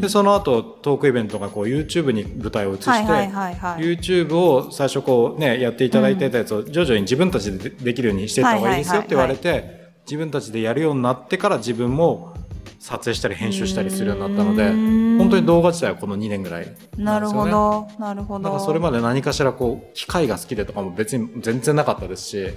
[0.00, 3.82] でその後トークイベントがこう YouTube に舞台を移して、はいはいはいはい。
[3.82, 12.34] YouTube を最初こうねやっていただいてたやつを徐々に自分たちででできるようにしていった方がいいですよって言われて自分たちでやるようになってから自分も
[12.78, 15.18] 撮影したり編集したりするようになったのでうん。
[15.18, 17.88] 本当に動画自体はこの2年ぐらいなるほど。
[17.98, 18.40] なるほど。
[18.40, 22.48] なんかそれまで何かしらこう機械が好きでとかも別に全然なかったですし、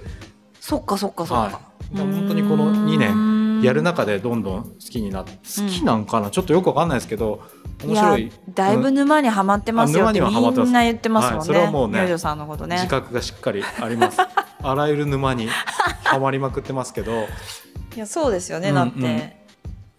[0.60, 1.60] そっかそっかそっか、は
[1.92, 7.42] い、本当にこの2年やる中でどんどん好きになって好きなんかな、ちょっとよくわかんないですけど
[7.84, 8.26] 面白い。
[8.26, 10.06] やだいぶ沼にはまってますよ。
[10.06, 11.38] ってみんな言ってますもんね。
[11.38, 12.76] はいそれはもうねさんのことね。
[12.82, 12.88] 自。
[12.88, 14.18] 覚がしっかりあります。
[14.62, 15.48] あらゆる沼に
[16.04, 17.26] はまりまくってますけど。
[17.94, 19.41] いやそうですよね、うんだって。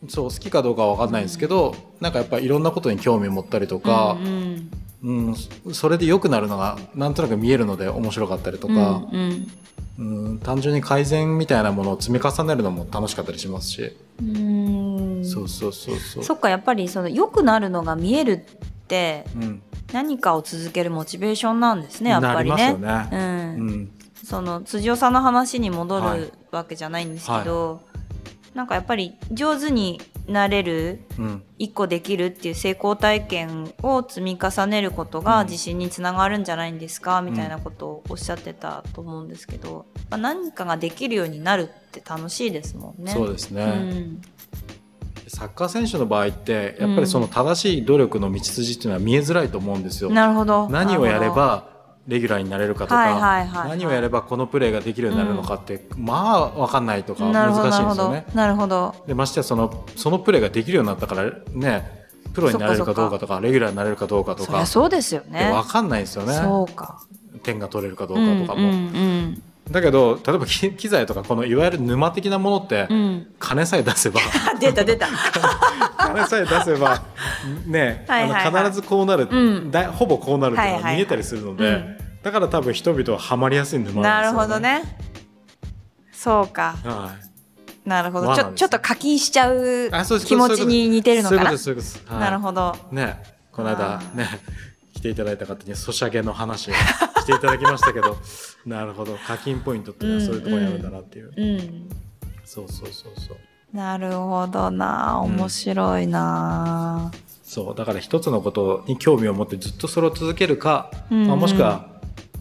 [0.07, 4.71] そう好きかどうかは分かんないんですけど、なんかやっぱいろんなことに興味を持ったりとかう、ん
[5.03, 5.35] うん
[5.73, 9.47] それで良くなるのがなんとなく見えるので面白かったりとうんか、うん
[9.99, 15.17] うん単純に改善みたいなものを積み重ねるのも楽しかったりしますし、うん。
[15.17, 16.23] うんそうそうそうそう。
[16.23, 18.39] そっかやっぱりその良くなるのが見えるっ
[18.87, 19.61] てうん、
[19.93, 22.73] 何かを続けるモチベーションなんですねやっぱりなね。
[22.73, 23.09] ね。
[23.11, 23.19] うん。
[23.19, 23.91] うん。
[24.23, 26.19] その辻尾さんの話に戻はい。
[26.21, 27.81] るわけじゃないんですけど、
[28.53, 31.43] なんかやっぱり上手になれるうん。
[31.57, 43.11] 一個できるっていう成功体験を積み重ねることが自信につながるんじゃないんですか、みたいなことをおっしゃってたと思うんですけど、まあ、何かができるようになるって楽しいですもんね。
[43.11, 44.21] そうですね、うん。
[45.27, 50.09] サッカー選手の場合ってやっぱりその正しい努力の道筋っていうのは見えづらいと思うんですよ。
[50.09, 50.67] なるほど。
[50.69, 51.72] 何をやれば
[52.07, 58.25] レギュラーになれるかとか、何をやればこのプレーができるようになるのかって、まあ分かんないとか難しいんですよね。
[58.33, 65.49] なるほどでましてやそのそのプレーができるようになったからねプロになれるかどうかとかレギュラーになれるかどうかとかそうですよね。
[65.53, 67.01] 分かんないんですよねそうか。
[67.43, 68.61] 点が取れるかどうかとかも。
[68.61, 72.88] うんうんだけど例えば機機材とかこのいわゆる沼的なものって、
[73.39, 74.19] 金さえ出せば。
[74.54, 75.08] あ 出た出た。
[75.97, 77.02] 金さえ出せば
[77.65, 79.71] ねはいはい必ずこうなる、うん。
[79.71, 80.93] だほぼこうなるっていうのはいはいはい。
[80.93, 81.97] が見えたりするので、うん。
[82.23, 84.84] だから多分人々はハマりやすいんですよ、ほどね。
[86.12, 86.76] そうか。
[86.84, 87.12] は
[87.86, 87.89] い。
[87.89, 88.36] なるほど。
[88.36, 89.89] ちょちょっと課金しちゃう
[90.26, 92.19] 気持ちに似てるのかな。
[92.19, 92.76] なるほど。
[92.91, 93.21] ね
[93.52, 94.72] この間ね来
[95.03, 98.17] ていただいた方にソシャゲの話をしていただきましたけど
[98.65, 99.17] なるほど。
[99.27, 101.89] 課金ポイントっていうのはそういうところにあるんだなっていう、うん。
[102.45, 103.37] そうそうそうそう。
[103.75, 105.19] なるほどな。
[105.19, 107.11] 面白いな。
[107.43, 107.75] そう。
[107.75, 111.27] だから一つのことに興味を持ってずっとそれを続けるか、うんうん。
[111.27, 111.87] まあ、もしくは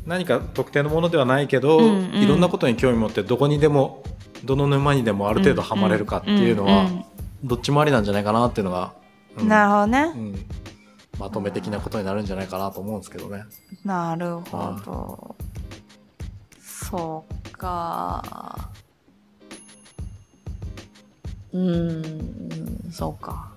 [0.07, 2.23] 何か特定のものではないけど、うんうん。
[2.23, 4.05] いろんなことに興味を持ってどこにでも
[4.45, 7.05] どの沼にでもある程度ハマれるかっていうのは、ん。
[7.43, 8.93] どっちもありなんじゃないかなっていうのが、
[9.39, 9.49] うん。
[9.49, 10.13] なるほどね。
[10.15, 10.19] う。
[10.19, 10.62] ん
[11.19, 13.45] まとめ的なことになるんじゃないかなと思うんですけどね。
[13.85, 15.37] なるほど。
[16.61, 18.71] そうか。
[21.53, 23.53] うーん、そうか。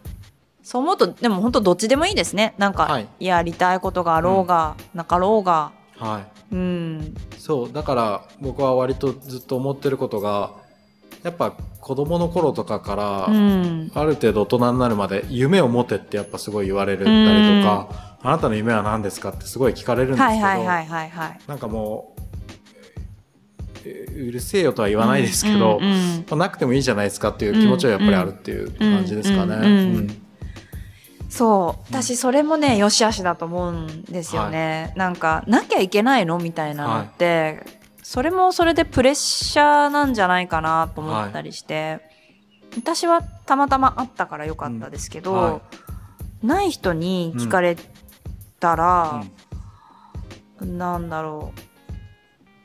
[0.63, 2.55] そう思うと、でも本当どっちでもいいですね。
[2.57, 5.71] なんか、はいやりたいことがあろうが、なかろうが。
[5.97, 7.15] はいうん。
[7.37, 10.51] そうだから僕は割とずっと思ってることが
[11.25, 13.91] やっぱ子供の頃とかから、うん。
[13.95, 21.39] ある程度大人になるまで夢を持てってやっぱすごい言われるたりとか、あなたの夢は何ですかってすごい聞かれるんですけど、はいはいはいはいはい。
[21.47, 22.21] なんかもう
[23.85, 26.25] えうるせえよとは言わないですけど、うんうんうん。
[26.29, 29.55] まあなくてもいいじゃないですかっていう気持ちはやっぱりあるっていう感じですかね。
[29.55, 29.95] うんうんうん。
[29.95, 30.21] うん。
[31.27, 31.83] そう。
[31.89, 37.63] 私それもね良し悪しだと思うんですよね、なんかなきゃいけないのみたいなのって、
[38.07, 42.01] それもそれでプレッシャーなんじゃないかなと思ったりして、
[42.77, 45.39] 私はたまたまあったからよかったですけど、うん。
[45.39, 45.61] は
[46.43, 47.75] ない人に聞かれ
[48.59, 49.23] たら、
[50.61, 51.51] なんだろ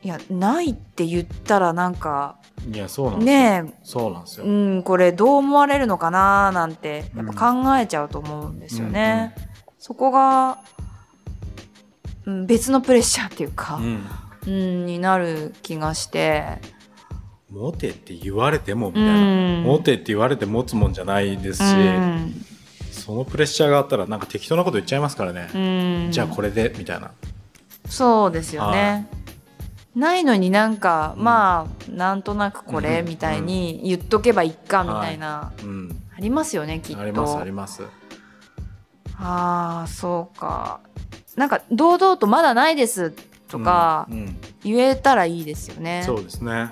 [0.03, 2.37] ういやないって言ったらなんか
[2.71, 9.33] いやそうなんですよ、ねそうなんですよ、え、うん、これどう思われるのかななんてやっぱ考えちゃうと思うんですよね。
[9.79, 10.59] そこが、
[12.27, 14.05] うん、別のプレッシャーっていうか、うん
[14.47, 16.59] うん、になる気がして。
[17.51, 19.63] モテって言われてもみたういな、ん。
[19.63, 22.45] モテって言われて持つもんじゃないですし、うん。
[22.91, 26.11] そのプレッシャーがあったらなんか適当なこと言っちゃいますからね、うん。
[26.11, 27.11] じゃあこれでみたいな。
[27.87, 29.07] そうですよね。
[29.95, 31.23] ないのになんか、うん。
[31.25, 36.03] まあなんとなくこれうんみたいに言っとけばいっかみたいな、うん。
[36.17, 37.01] ありますよねきっと。
[37.01, 37.83] ありますあります。
[39.17, 40.79] ああそうか。
[41.35, 43.13] なんか堂々とまだないです
[43.51, 44.17] とかうん。
[44.17, 44.37] うん。
[44.63, 46.03] 言えたらいいですよね。
[46.05, 46.71] そうですね。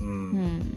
[0.00, 0.74] うん、うん。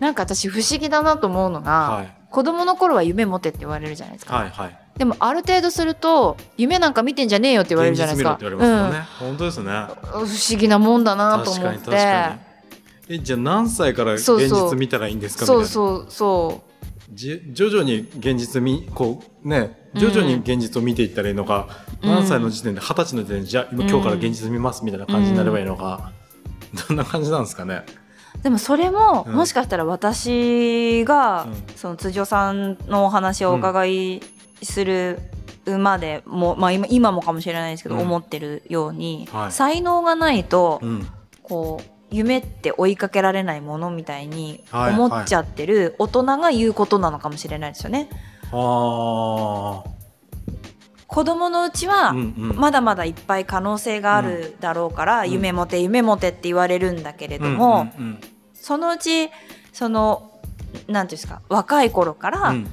[0.00, 2.14] なんか私不思議だなと思うのが、はい。
[2.30, 4.36] 子供の頃は夢持てって言われるじゃないですか。
[4.36, 4.78] はいはい。
[4.98, 8.32] でもある程度すると夢なんか見てんじゃねえよって言われるじゃないですか。
[8.34, 9.72] 現実見ろって言われますよね、本当ですね。
[10.14, 11.60] うん不思議なもんだなと思って。
[11.60, 12.38] 確かに確か
[13.08, 13.16] に。
[13.16, 15.66] えじゃあ何歳から現実見たらいいんですかみたいな。
[15.66, 16.62] そうそうそ
[17.12, 21.68] じ徐々に現実見こうね徐々に現実を見ていったらいいのか、
[22.02, 22.10] うん。
[22.10, 26.12] 何歳の時点で二十歳の時点でじゃあ今今日から現実見ますみたいな感じになればいいのか、
[26.88, 27.84] どんな感じなんですかね。
[28.40, 28.42] う。
[28.42, 29.34] でもそれも、うん。
[29.34, 31.76] もしかしたら私が、うん。
[31.76, 34.22] その辻尾さんのお話をお伺い
[34.62, 35.18] する
[35.66, 38.00] までも、まあ今今もかもしれないですけど、うん。
[38.02, 39.52] 思ってるように、はい。
[39.52, 41.06] 才能がないと、うん。
[41.42, 44.94] こう夢って追いかけられないものみたいにはい。
[44.94, 48.08] 思っちゃってる大人が言うことなのかもしれないですよね。
[48.52, 49.84] あ
[51.06, 55.30] 子供のうちは、まだまだいっぱい可能性があるだろうから、うん。
[55.30, 57.92] 夢持て夢持てって言われるんだけれども、
[58.54, 59.28] そのうち
[59.72, 60.40] その
[60.88, 62.66] なんていうんですか若い頃から、うん。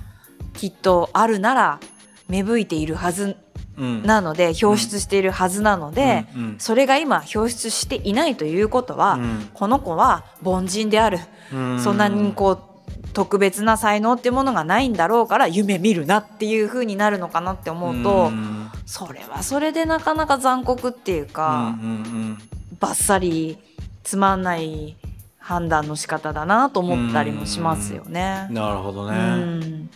[0.54, 1.80] きっとあるなら
[2.28, 3.36] 芽吹いているはず
[3.78, 4.04] うん。
[4.04, 6.26] なので表出しているはずなので、
[6.60, 9.50] それが今表出していないということは、うん。
[9.54, 11.20] この子は凡人である、
[11.54, 11.80] うん。
[11.82, 12.69] そんなにこう
[13.14, 22.38] 特別な才能っていうものがないんだろうから夢見るなっていう風になるのかなって思うと、うんそれはそれでなかなか残酷っていうか、うんうん
[22.80, 23.58] バッサリ
[24.04, 24.96] つまんない
[25.38, 28.56] 判断の仕方だなと思ったりもしますよねうん。
[28.56, 29.90] なるほどうね。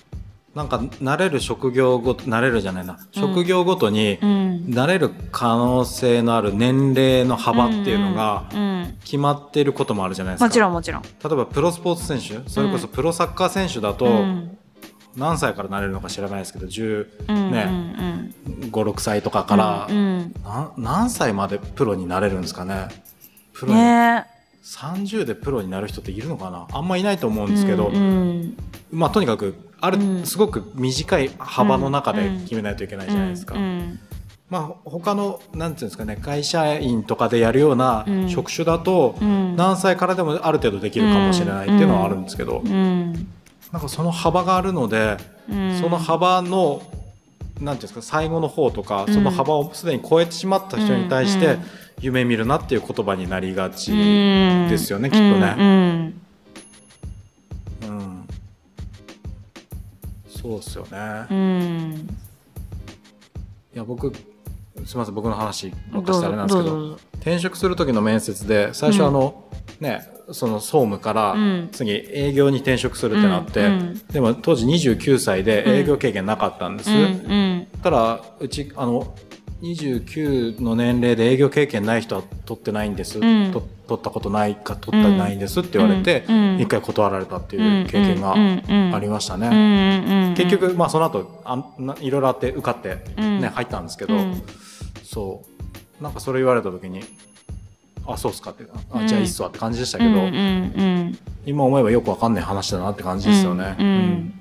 [0.54, 4.66] んなんか慣れる職業ごと慣れるじゃないな、職業ごとにうん。
[4.70, 8.46] 慣れる可能性のある年齢の幅っていうのが
[9.04, 10.46] 決まっていることもあるじゃないですか。
[10.46, 11.02] もちろんもちろん。
[11.02, 14.58] 例えばプロスポーツ選手それこそプロサッカー選手だとうん。
[15.16, 18.70] 何歳からなれるのか知らないですけど15、うんねうん。
[18.72, 20.34] 6歳とかから、うんうん。
[20.44, 22.88] な何歳までプロになれるんですかね。
[23.54, 24.26] プロに、ね。
[24.64, 26.68] 30でプロになる人っているのかな。
[26.72, 28.58] あんまいないと思うんですけど、うんうん。
[28.92, 30.26] まあとにかくある、うん。
[30.26, 33.56] すごく短い幅の中で決めないといけないじゃないですか。
[33.56, 34.00] うん。
[34.50, 38.30] まあ他のなんていうんですかね会社員とかでやるようなうん。
[38.30, 39.58] 職種だと、うん。
[39.58, 43.14] 何歳からでもある程度できるかもしれないっていうのはあるんですけど、うん。
[43.74, 45.18] なんかその幅があるので、
[45.50, 45.80] うん。
[45.82, 46.82] その幅の
[47.60, 49.14] なんていうんですか最後の方とか、うん。
[49.14, 51.64] その幅をすでに超えてしまった人に対して、うん
[52.02, 56.14] 夢見るなっていう言葉になりがち、うんですよねきっとね
[60.44, 61.26] そうですよね。
[61.32, 62.08] うん。
[63.74, 64.20] いや僕す
[64.94, 69.46] みません僕の話ばっかどうしてあれなんですけど転職する時の面接で最初あの、
[69.80, 71.70] ねその総務からうん。
[71.72, 74.08] 次営業に転職するってなって、うんうん。
[74.08, 77.68] でも当時29歳で営業経験なかったんです、うんうん。
[77.82, 79.14] たらうちあの
[79.62, 83.52] 29の年齢で営業経験ない人は取ってないんです、ん。
[83.52, 86.26] と取ったことないか取ってないんですって言われて、
[86.60, 93.50] 一回断られたっていう経験がありましたね、結局、まあ、その後あんないろいろあって受かって、ねうん。
[93.50, 94.42] 入ったんですけど、うん。
[95.04, 95.44] そ
[96.00, 96.04] う。
[96.04, 97.04] なんかそれ言われた時に
[98.06, 99.08] あそうっすかってあうん。
[99.08, 100.10] じゃあいいっすわって感じでしたけど、
[101.46, 104.34] 今思えばよくわかんない話だなって感じですよね。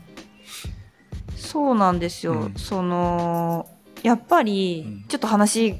[1.36, 2.54] そうなんですよ、うん。
[2.56, 3.68] その
[4.02, 5.04] やっぱり、うん。
[5.08, 5.76] ちょっと話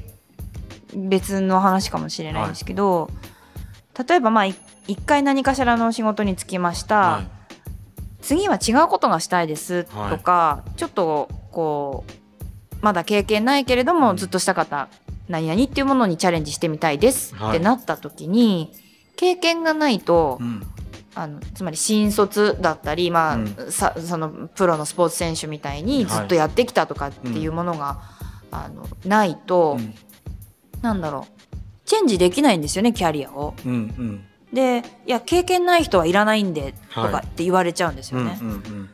[0.95, 3.09] 別の話かもしれないんですけど、
[4.07, 4.55] 例えばまあい
[4.87, 7.27] 一回何かしらの仕事に就きました、はい。
[8.21, 14.17] 次は違うことがしたいですとか、ちょっとこうまだ経験ないけれども、うん。
[14.17, 14.89] ずっとしたかった
[15.29, 17.55] 何々っていうものにチャレンジしてみたいですはい。
[17.55, 18.73] ってなった時に、
[19.15, 20.63] 経験がないと、うん。
[21.15, 23.71] あのつまり新卒だったり、まあうん。
[23.71, 28.01] さそのプロのスポーツ選手みたいにずっとやってきたとかっていうものが、
[28.51, 29.93] あのないと、うん。
[30.81, 31.32] なんだろう
[31.85, 33.53] チェンジできないんですよねキャリアを。
[33.65, 34.25] うんうん。
[34.53, 37.11] でいや経験ない人はいらないんでとはい。
[37.11, 38.89] かって言われちゃうんですよね、うんうんうん。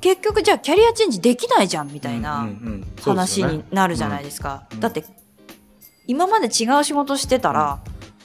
[0.00, 2.48] 結局じゃあキャリアチェンジできないじゃんみたいな、
[3.00, 4.66] 話になるじゃないですか。
[4.72, 4.80] うん。
[4.80, 5.04] だって
[6.06, 7.80] 今まで違う仕事してたら、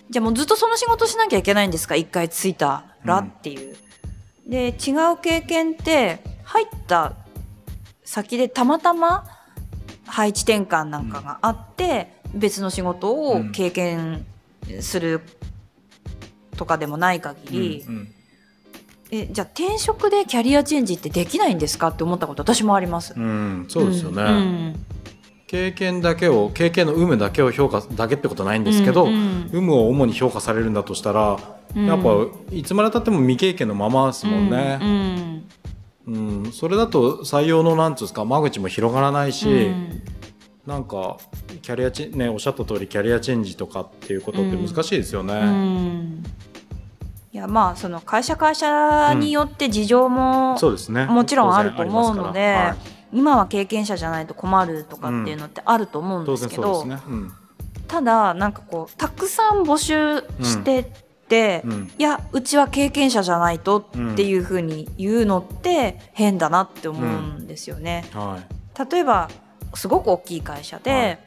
[0.10, 1.96] じゃあもうずっとその仕事しなきゃいけないんですか？
[1.96, 3.76] 一回ついたらうんっていう。
[4.48, 7.14] で違う経験って入った
[8.04, 9.26] 先でたまたま
[10.06, 14.26] 配置転換なんかがあって、別の仕事を経験
[14.80, 15.22] する
[16.58, 18.08] とかでもない限り、うんうん。
[19.12, 23.14] えじゃあ転職でキャリアチェンジってできないんですかって思ったこと私もあります。
[23.16, 24.86] うんそうですよね、うん
[25.48, 29.50] 経験だけを経験の有無だけを評価だけってことないんですけど、うんうん。
[29.52, 31.38] 有無を主に評価されるんだとしたら、
[31.76, 31.86] うん。
[31.88, 32.10] やっぱ
[32.54, 34.80] いつまでたっても未経験のままですもんね。
[36.08, 36.46] う、ん。
[36.46, 36.52] うん。
[36.54, 40.02] それだと採用のなんつうんですか間口も広がらないし、うん
[40.66, 41.18] なんか
[41.62, 45.34] キャリアチェンねおっしゃった通りキャリアチェンジとかっていうことって難しいですよね。
[45.34, 46.24] うん。
[47.34, 51.06] いやまあその会社会社によって事情もそうですね。
[51.06, 52.92] もちろんあると思うのではい。
[53.14, 57.02] 今は経験者じゃないと困るとかっていうのってあると思うんで当すけど、うですね。
[57.08, 57.32] うん。
[57.88, 60.86] ただなんかこうたくさん募集してっ
[61.28, 61.92] て、うん。
[61.98, 68.06] いやうちは経験者じゃないとっていうふうに言うのって変だなって思うんですよね。
[68.14, 68.92] はい。
[68.92, 69.30] 例えば
[69.76, 71.20] すごく大きい会社で、はい。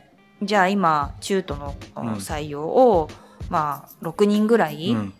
[0.43, 2.13] じゃあ今中途のうん。
[2.15, 3.09] 採用を、
[3.51, 5.13] まあ6人ぐらい、うん。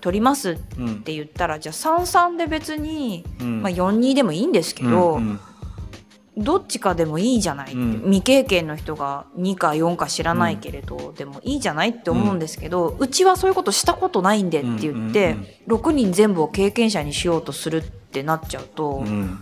[0.00, 1.02] 取りますっうん。
[1.02, 3.62] て言ったらじゃあ33で別に、うん。
[3.62, 5.40] まあ、42でもいいんですけど、うんうん。
[6.36, 19.38] どっちかでもいいじゃない未経験の人が2か4か知らないけれど、でもいいじゃないって思うんですけど、うちはそういうことしたことないんでって言って、うんうん6人全部を経験者にしようとするってなっちゃうと、うん。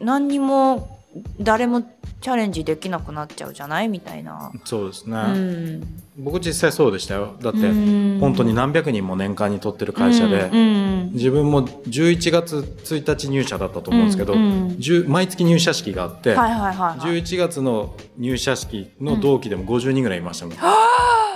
[0.00, 0.98] 何にも
[1.40, 1.82] 誰も
[2.20, 3.88] チャレンジできなくなっちゃうじゃない？
[3.88, 4.50] みたいな。
[4.64, 7.34] そうですね、うん、僕実際そうでしたよ。
[7.40, 8.18] だってうん。
[8.20, 10.58] 本当に何百人も年間に取ってる会社で、うんう
[11.06, 11.10] ん。
[11.12, 14.68] 自分も11月1日入社だったと思うんですけど、うんうん。
[14.76, 17.20] 10毎月入社式があって、はいはいはい、はい。
[17.20, 20.54] 11月の入社式の同期でも50人ぐらいいましたもん、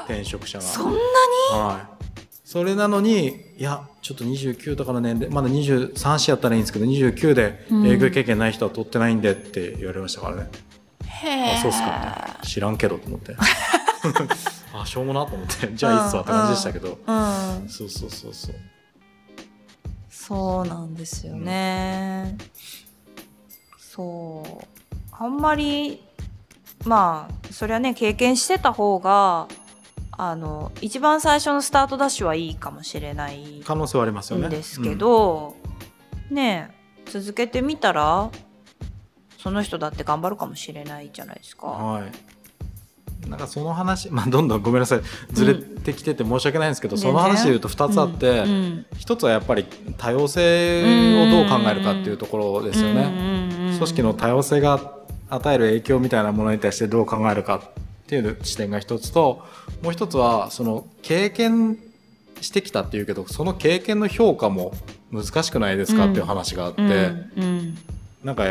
[0.07, 0.65] 転職者が。
[0.65, 0.97] そんなに？
[1.53, 1.96] はい、
[2.57, 10.49] それなのにいやちょっと29とかの年齢まだ23歳やったらいいんですけど29で営業経験ない人は取ってないんでって言われましたからね、
[11.05, 12.39] へあそうっすか。
[12.43, 13.37] 知らんけどと思って。
[14.73, 15.71] あしょうもなと思って。
[15.75, 18.55] じゃあいいっすわって感じでしたけど、うん、そうそうそうそう。
[20.09, 22.39] そうなんですよね。
[23.79, 24.95] そう。
[25.13, 26.03] あんまり、
[26.87, 29.47] まあ、それはね、経験してた方が、
[30.19, 34.47] あの、一番最初のスタートダッシュはいいかもしれない可能性はありますよね。
[34.49, 35.57] んですけ、ど、
[36.31, 36.71] ね
[37.07, 38.31] え続けてみたら、
[39.39, 41.67] その人だって頑張るかもしれないじゃないですうんか。
[41.69, 42.13] はい。
[43.29, 45.01] なんかその話、 まあ、どんどんごめんなさい。
[45.33, 47.01] ずれてきてて申し訳ないんですけど、うん。
[47.01, 49.67] その話で言うと2つあって、うん一つはやっぱり
[49.99, 50.83] 多様性
[51.27, 53.47] をどう考えるかっていうところですよね。
[53.77, 54.95] 組織の多様性が
[55.29, 57.61] 与える影響みたいなものに対してどう考えるか
[58.07, 59.45] っていう視点が一つと
[59.83, 61.77] もう一つはその経験
[62.41, 64.73] してきたっていうけどその経験の評価も
[65.13, 67.79] 難しくないですかっていう話があって、うんうん。
[68.23, 68.45] なんか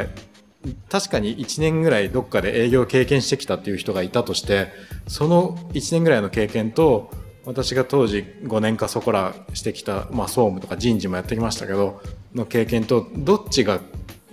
[0.90, 4.68] 確かに1年ぐらいどっかで営業を経験してきたっていう人がいたとして
[5.08, 7.12] その1年ぐらいの経験と
[7.46, 12.02] 私が当時5年かそこらしてきた、まあ、総務とか人事もやってきましたけど
[12.34, 13.80] の経験とどっちが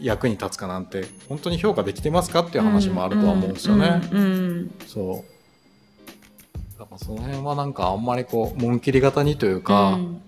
[0.03, 4.01] 役に立つかなんて本当に評価できてますかっていう話もあるとは思うんですよね。
[4.13, 4.19] うん。
[4.19, 6.79] うんそう。
[6.79, 10.21] だからその辺はなんかあんまりこう紋切り型にというか、うん。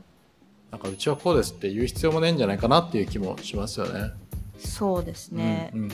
[0.71, 4.11] なんかうちはこうですって言う必要もないんじゃないかなっていう気もしますよね。
[4.59, 5.71] そうですね。
[5.75, 5.93] うんうん。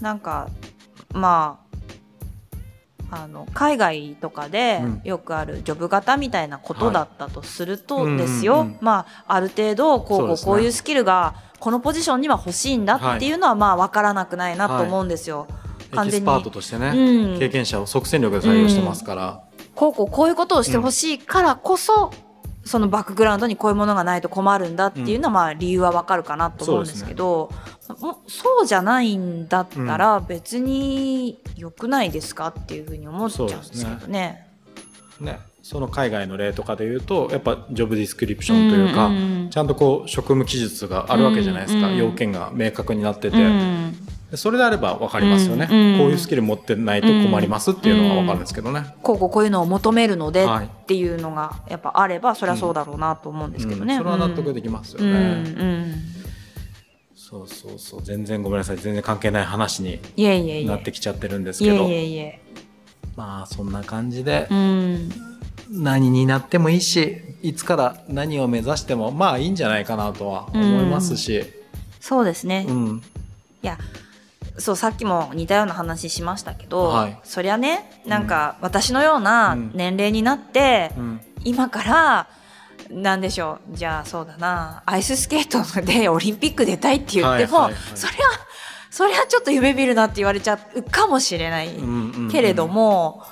[0.00, 0.48] なんか
[1.12, 1.60] ま
[3.10, 5.00] ああの海外とかでうん。
[5.04, 15.46] よくあるジョブ型みたいなことだったとするとはいですよ、まあある程度こうこうこういうスキルがこのポジションには欲しいんだっていうのはまあ分からなくないなと思うんですよ。
[15.92, 16.16] 完全に。
[16.16, 17.38] エキスパートとしてね、うん。
[17.38, 19.42] 経験者を即戦力で採用してますから、
[19.74, 22.10] こうこうこういうことをしてほしいからこそ、
[22.64, 27.50] そのバックグラウンドにこういうものがないと困るんだっていうのはまあ理由はわかるかなと思うんですけど、
[28.00, 34.46] もうそうじゃないんだったら別に良くないですかっていうふうに思っちゃうんですけどね。
[35.18, 35.40] ね、
[35.70, 43.94] その海外の例とかで言うとやっぱジョブディスクリプションというか、んちゃんとこう職務記述があるわけじゃないですか、うん要件が明確になってて、うん
[44.32, 50.66] でそれであれば分かりますよね、うんこういうスキル持ってないと困りますっていうのは分かるんですけどね、こうこうこういうのを求めるのではい。
[50.66, 53.94] っていうのがやっぱあればそれはそうだろうなと思うんですけどね。
[53.94, 53.98] うん。
[54.00, 55.12] それは納得できますようん
[55.44, 55.94] ね、うん。
[57.14, 58.02] そうそうそう。
[58.02, 58.76] 全然ごめんなさい。
[58.78, 60.66] 全然関係ない話にいえいえいえ。
[60.66, 61.86] なってきちゃってるんですけど。
[61.86, 62.40] いえいえ。
[63.14, 65.29] まあそんな感じで、うん
[65.70, 71.44] 何になってもいいしいつから何を目指してもまあいいんじゃないかなとは思いますし、
[72.00, 72.66] そうですね。
[72.68, 73.02] うん。
[73.62, 73.78] いや、
[74.58, 77.18] そう、さっきも似たような話しましたけど、はい。
[77.24, 79.70] そりゃね、なんか私のようなうん。
[79.74, 81.20] 年齢になって、うん。
[81.44, 82.28] 今から、
[82.90, 87.96] なんでしょう、じゃあそうだな、アイススケートでオリンピック出たいって言っても、はいはいはい。
[87.96, 88.16] そりゃ、
[88.90, 92.30] そりゃちょっと夢見るなって言われちゃうかもしれないうんうんうん。
[92.30, 93.22] けれども、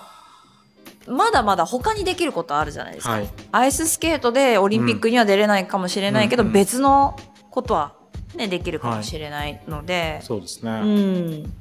[1.09, 3.12] まだまだ他にできることあるじゃないですか。
[3.12, 3.28] はい。
[3.52, 6.48] アイススケートでオリンピックには出れないかもしれないけど、うん。
[6.48, 6.52] うん。
[6.52, 7.16] 別の
[7.50, 7.94] ことは、
[8.34, 11.52] ね、できるかもしれないので、そうですね、うん、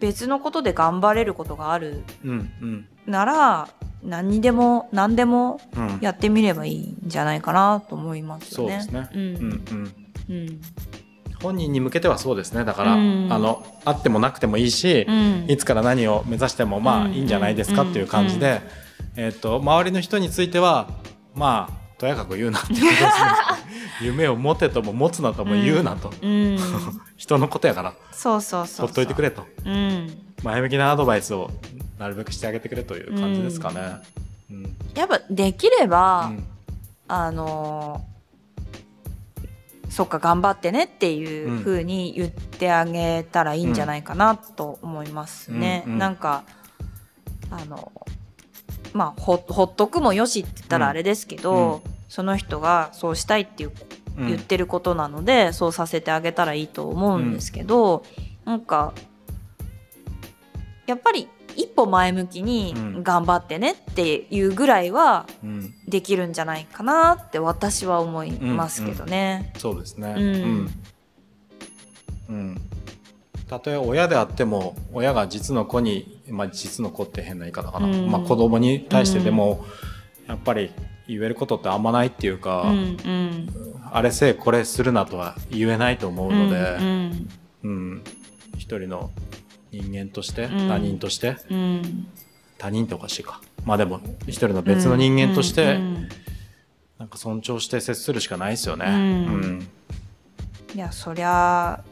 [0.00, 2.88] 別のことで頑張れることがあるうんうん。
[3.06, 3.68] なら
[4.02, 8.80] 何にでも何でもうんやってみればいいんじゃないかなと思いますよね。
[8.82, 9.20] そうですね、うん。
[9.20, 9.94] うんうん。
[10.30, 10.60] うん
[11.42, 12.64] 本人に向けてはそうですね。
[12.64, 13.28] だから、うん。
[13.30, 15.46] あのあってもなくてもいいし、うん。
[15.48, 17.12] いつから何を目指してもまあうん。
[17.12, 18.60] いいんじゃないですかっていう感じで、
[19.16, 20.88] えっと周りの人については
[21.34, 23.08] まあとやかく言うなっていうことですね。
[24.02, 26.58] 夢を持てとも持つなとも言うなと、うん。
[27.16, 27.94] 人のことやから。
[28.12, 29.44] そうそうそうほっといてくれと。
[29.64, 30.10] うん、
[30.42, 31.50] 前向きなアドバイスを
[31.98, 33.80] なるべくしてあげてくれという感じですかね。
[34.50, 34.76] うん。
[34.94, 36.44] やっぱできれば、うん。
[37.08, 38.09] あのー
[39.90, 45.82] そっか頑張ってねっていう風に言ってあげたらいいんじゃないかなと思いますね。
[45.86, 45.92] うん。
[45.94, 46.44] うんなんか
[47.50, 47.92] あの
[48.92, 53.72] まあほほっとくもよしって言ったらあれですけど、その人がそうしたいっていう
[54.16, 58.04] うん言ってることなので、そうさせてあげたらいいと思うんですけど、
[58.44, 58.92] なんか
[60.86, 61.28] やっぱり
[61.60, 63.02] 一歩前向きにうん。
[63.02, 65.74] 頑張ってねっていうぐらいはうん。
[65.88, 69.52] できるんじゃないかなって私は思いますけどね。
[69.58, 70.14] そうですね。
[70.16, 70.24] うん。
[70.24, 70.70] うん。
[72.28, 72.60] うん。
[73.48, 78.08] たとえ親であっても親が実の子に、まあ、実の子って変な言い方かな、うん。
[78.08, 79.64] まあ、子供に対してでも、
[80.28, 80.70] やっぱり
[81.08, 83.48] 言えることってあんまないっていうか、うんうん。
[83.92, 87.28] あれせえこれするなとは言えないと思うので、うん。
[87.64, 88.04] うん。
[88.56, 89.10] 一人の
[89.72, 90.68] 人間として、うん。
[90.68, 91.36] 他人として？
[91.50, 92.08] うん。
[92.58, 93.40] 他人っておかしいか。
[93.64, 96.08] まあでも一人の別の人間として、うん。
[96.98, 98.86] なんか尊重して接するしかないですよね。
[98.86, 98.94] うん。
[98.94, 98.96] う
[99.46, 99.68] ん。
[100.74, 101.82] いやそりゃ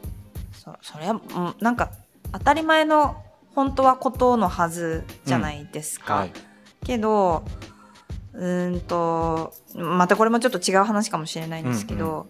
[0.53, 1.21] そそりゃうん
[1.61, 1.91] なんか
[2.33, 3.23] 当たり前の
[3.55, 6.15] 本当はことのはずじゃないですか。
[6.15, 6.33] はい。
[6.85, 7.43] けど
[8.35, 12.27] うーんとまたこれもちょっと違う話かもしれないんですけど、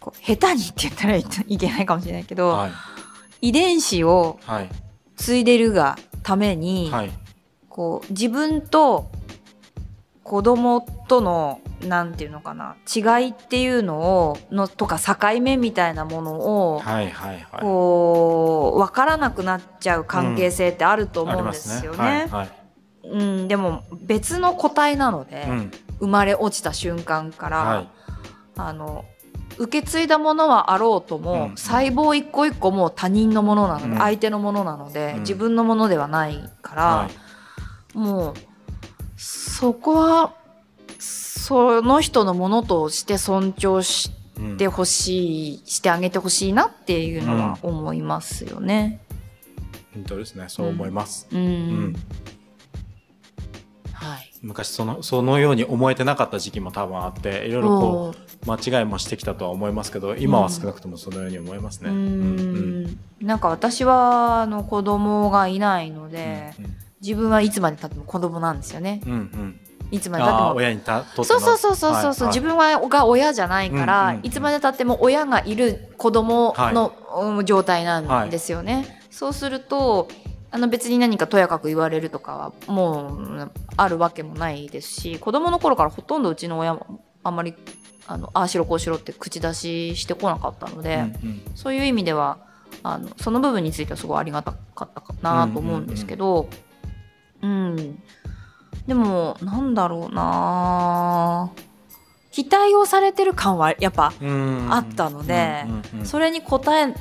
[0.00, 2.72] こう下手にって言ったらいいけないかもしれないけど、はい
[3.40, 4.68] 遺伝子をはい。
[5.18, 7.10] 継いでるがために、はい。
[7.68, 9.10] こう自分と
[10.22, 17.62] 子供とのなんていうのかな違いっていうのをのとか境目みたいなものを、はいはいはい。
[17.62, 21.98] こう分からなくなっちゃう関係性ってあると思うんですよね。
[21.98, 22.50] はいはい。
[23.04, 25.70] うん、でも別の個体なので、うん。
[26.00, 27.88] 生まれ落ちた瞬間から、はい。
[28.56, 29.04] あの
[29.56, 33.98] 受け継いだものはあろうとも、うん細胞一個一個も他人のものなので、うん。
[33.98, 35.20] 相手のものなので、うん。
[35.20, 37.08] 自分のものではないから、は
[37.94, 37.98] い。
[37.98, 38.34] もう
[39.16, 40.34] そこは
[40.98, 49.00] その人のものとして尊重しうんてほしい、してあげてほしいなっていうのは思いますよね。
[49.94, 50.44] 本当ですね。
[50.48, 51.26] そう思います。
[51.32, 51.96] うん、うん。
[53.92, 54.32] はい。
[54.42, 61.90] 昔そのそのように思えてなかった時期も多分あっていろいろこう間違いもしてきたとは思いますけど今は少なくともそのように思いますね。
[61.90, 62.84] ううん。
[62.84, 66.54] んなんか私はあの子供がいないので、
[67.00, 69.00] 自分はいつまでたっても子供なんですよね。
[69.06, 69.18] うんうん。
[69.18, 69.60] うん
[69.90, 70.54] いつまでたっても。
[70.56, 76.92] 親にたそうそうそうそうそう、はい自分はが親じゃないから、うんうんうんいつまでたっても親がいる子供の、
[77.38, 79.00] うん状態なんですよね。
[79.10, 80.08] そうすると
[80.50, 87.54] あの別に何かとやかく言われるとかはもううんあるわけもないですし子供の頃からほとんどうちの親もあんまり
[88.08, 90.96] あのああしろこうしろって口出ししてこなかったので。
[90.96, 91.42] うんうん。
[91.54, 92.38] そういう意味では
[92.82, 96.48] あのその部分についてはすごいありがたかったかなと思うんですけど、
[97.42, 98.02] うん。
[98.86, 101.50] でもなんだろうな
[102.32, 104.68] 期待をされてる感はやっぱうん。
[104.72, 106.94] あったのでうんうんうんそれに応え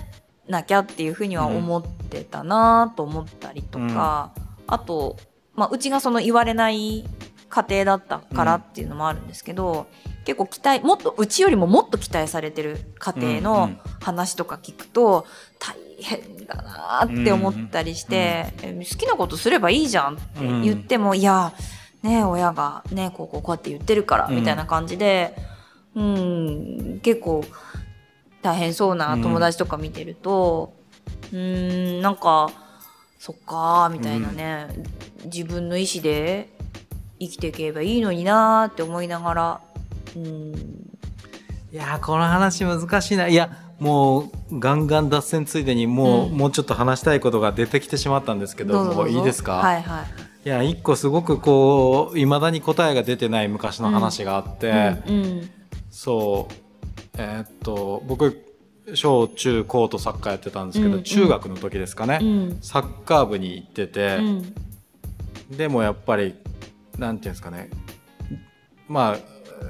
[0.50, 4.32] なきゃっていうふうには思ってたなと思ったりとか、
[4.66, 5.18] あと、
[5.56, 7.06] まあ、うちがその言われない
[7.50, 9.88] 家庭だったからっていうのもあるんですけど、
[10.26, 13.80] 結構期待もっとうちよりももっと期待されてる家庭うんうのん。
[14.02, 15.26] 話とか聞くと
[15.60, 21.54] 大変だなって思ったりして、え好きなことすればいいじゃんって言っても、いや
[22.04, 24.36] ね親がねこうこうこうやって言ってるからうん。
[24.36, 25.36] みたいな感じで、
[25.96, 27.44] うん、結構
[28.42, 30.74] 大変そうな友達とか見てると
[31.34, 31.40] うん
[32.00, 32.52] んなんか
[33.20, 34.68] そっかーみたいなね、
[35.26, 36.50] 自分の意思で
[37.20, 39.62] 生きていけばいいのになーって思いながら。
[40.16, 40.54] うん。
[41.72, 43.28] いやーこの話難しいな。
[43.28, 43.50] いや
[43.80, 46.38] もうガンガン脱線ついでにもう、うん。
[46.38, 50.04] もうちょっと話したいことが出てきてしまったんですけどもういいですか、はいは
[50.46, 50.48] い。
[50.48, 55.50] いや一個すごくこういまだに答えが出てない昔の話があって、うん
[55.92, 56.54] そう。
[57.18, 58.44] えーっと僕
[58.94, 61.04] 小中高とサッカーやってたんですけど、うん。
[61.04, 62.58] 中学の時ですかね、うん。
[62.62, 64.54] サッカー部に行っててう、ん。
[65.58, 66.36] でもやっぱり
[66.98, 67.70] なんていうんですかね。
[68.88, 69.18] まあ、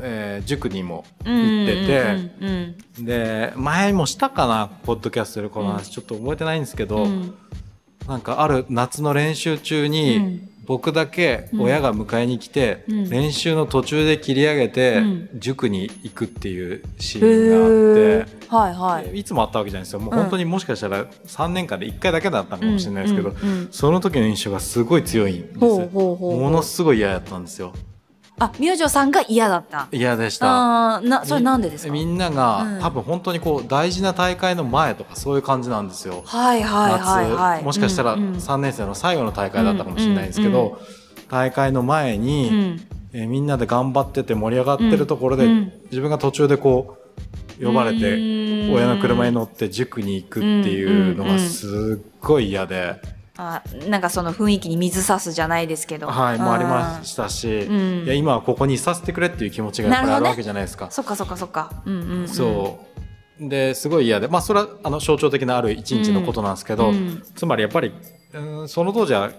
[0.01, 2.01] えー塾にも行ってて、
[2.41, 2.47] うん
[2.97, 7.35] うんで前もしたかなポッドキャストでこの話、ちょっと覚えてないんですけど、うん。
[8.07, 13.09] なんかある夏の練習中に、うん僕だけ親が迎えに来て、うん。
[13.09, 15.29] 練習の途中で切り上げて、うん。
[15.35, 18.47] 塾に行くっていうシへーンがあって。
[18.47, 18.55] ー。
[18.55, 19.19] はいはい。
[19.19, 19.99] いつもあったわけじゃないですよ。
[19.99, 23.67] もううん本当にもしかしたら3年間で1回だけだったのかもしれないですけど、うんうんうん。
[23.71, 27.71] その時の印象がすごい強いんですものすごい嫌やったんですよ
[28.39, 29.87] あ明星さんが嫌だった。
[29.91, 31.01] 嫌でした。
[31.01, 31.91] なそれなんでですか？
[31.93, 32.81] みんなが、うん。
[32.81, 36.21] 多分本当にこう大事な大会の前とかそういう感じなんですよ。
[36.25, 38.35] はいはいはいはい夏もしかしたらうんうん。
[38.35, 40.79] 3年生の最後の大会だったかもしれないんですけど、
[41.29, 42.81] 大会の前に、うん。
[43.13, 45.71] えーみんなで頑張ってて盛り上がってるところで、うん。
[45.89, 46.97] 自分が途中でこ
[47.59, 48.13] う呼ばれて
[48.67, 48.73] うん。
[48.75, 53.01] 親の車に乗って塾に行くっていうのがすっごい嫌で、
[53.37, 56.07] あなんかその雰囲気に水差すじゃないですけど。
[56.07, 58.03] はい、もうありまししたし、うん。
[58.05, 60.89] いや今はここにいさせてくれっていう気持ちがやっぱりあるわけじゃないですか。
[60.89, 61.71] そっかそっかそっか。
[61.85, 62.79] うんうん、うん、そ
[63.39, 63.49] う。
[63.49, 64.27] ですごい嫌で。
[64.27, 67.23] まあそれはあの象徴的なある一日のことなんですけど、うん。
[67.35, 67.93] つまりやっぱり
[68.33, 69.31] うんその当時は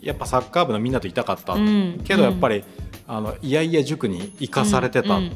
[0.00, 2.00] やっぱサッカー部のみんなといたかった、うん。
[2.04, 2.64] けどやっぱり、
[3.06, 5.28] あのいやいや塾に行かされてたうん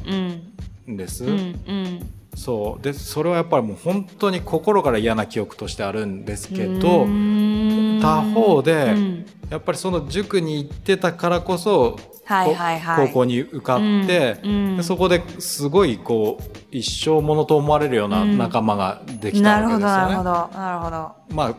[0.91, 2.09] んです、うんうん。
[2.35, 2.83] そう。
[2.83, 7.68] でそれはやっぱりもう本当に心から嫌な記憶としてあるんですけど、うん
[7.99, 9.25] 他方で、うん。
[9.49, 13.07] やっぱりその塾に行ってたからこそ、はいはいはい。
[13.07, 14.51] こ高校に受かって、うん。
[14.51, 14.77] うん。
[14.77, 19.83] でそこですごいこう一生ものと思われるような仲間ができたわけですよね。
[19.83, 21.55] なるほどなるほどまあ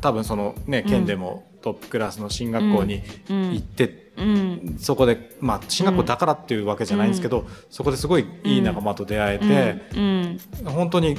[0.00, 3.52] 多分そのね県でもトップクラスの進学校にうん。
[3.54, 4.76] 行って、うん。
[4.78, 10.40] そこでまあ進学校だからっていうわけじゃないんですけど、そこですごいいい仲間と出会えて、うん。
[10.64, 11.16] 本当に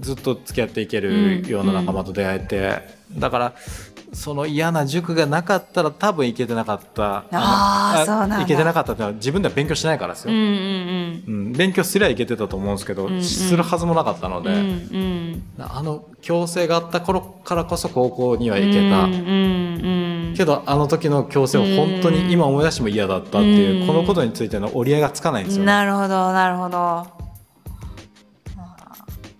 [0.00, 3.54] ずっと付き合っていけるような仲間と出会えて、だから
[4.12, 7.02] その嫌な塾がなかったら多分行けてなかった。
[7.02, 8.38] のあーそうなんだ。
[8.38, 11.52] 行けてなかったってのは自分では勉強してないからですよ、うんうんうん。
[11.52, 13.22] 勉強すりゃいけてたと思うんですけど、んうん。
[13.22, 15.42] するはずもなかったので、うんうん。
[15.58, 25.66] あの強制があった頃からこそ高校には行けた、うんうんうんけどあの時の強制を本当に今思い出しても嫌だったっていう、うんこのことについての折り合いがつかないんですよね。
[25.66, 26.76] なるほどなるほど。
[26.76, 27.06] は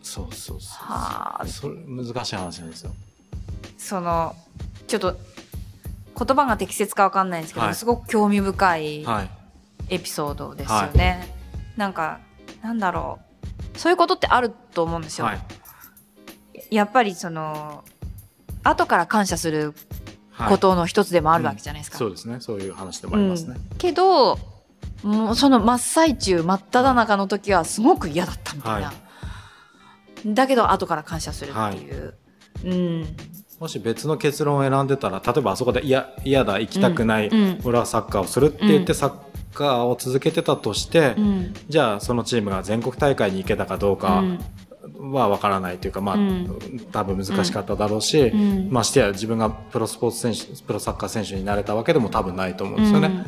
[0.03, 0.79] そうそうそう。
[0.89, 1.43] あ。
[1.47, 2.93] それ難しい話なんですよ。
[3.81, 4.37] その
[4.87, 5.17] ちょっと
[6.17, 7.75] 言葉が適切かわかんないんですけど、はい。
[7.75, 9.31] すごく興味深いはい。
[9.89, 11.35] エピソードですよね、
[11.77, 12.21] なんか
[12.63, 13.19] なんだろ
[13.75, 13.79] う。
[13.79, 15.41] そういうことってあると思うんですよ、はい。
[16.71, 17.83] やっぱりその
[18.63, 19.75] 後から感謝する
[20.31, 20.49] はい。
[20.51, 22.37] ことの一つでもあるわけじゃないですか、そうですね。
[22.41, 23.57] そういう話でもありますね。
[23.57, 23.79] うん。
[23.79, 24.39] けど
[25.03, 28.93] もうその真っ最中真っ只中の時はすごく嫌だったみたいな、は
[30.27, 32.15] だけど後から感謝するっていう、
[32.65, 33.17] うん
[33.61, 37.61] もし別の結論を選んでたら例えばあそこで「いや嫌だ行きたくない、うんうん。
[37.65, 38.99] 俺はサッカーをする」って言ってうん。
[38.99, 39.13] サッ
[39.53, 44.25] カーを続けてたとして、うんじゃあそのチームが全国大会に行けたかどうか
[44.99, 46.61] は分からないというか、まあ、うん。
[46.91, 48.69] 多分難しかっただろうし、うん。
[48.71, 53.27] ましてや自分がプロスポーツ選手プロサッカー選手になれたわけでも多分ないと思うんですよね。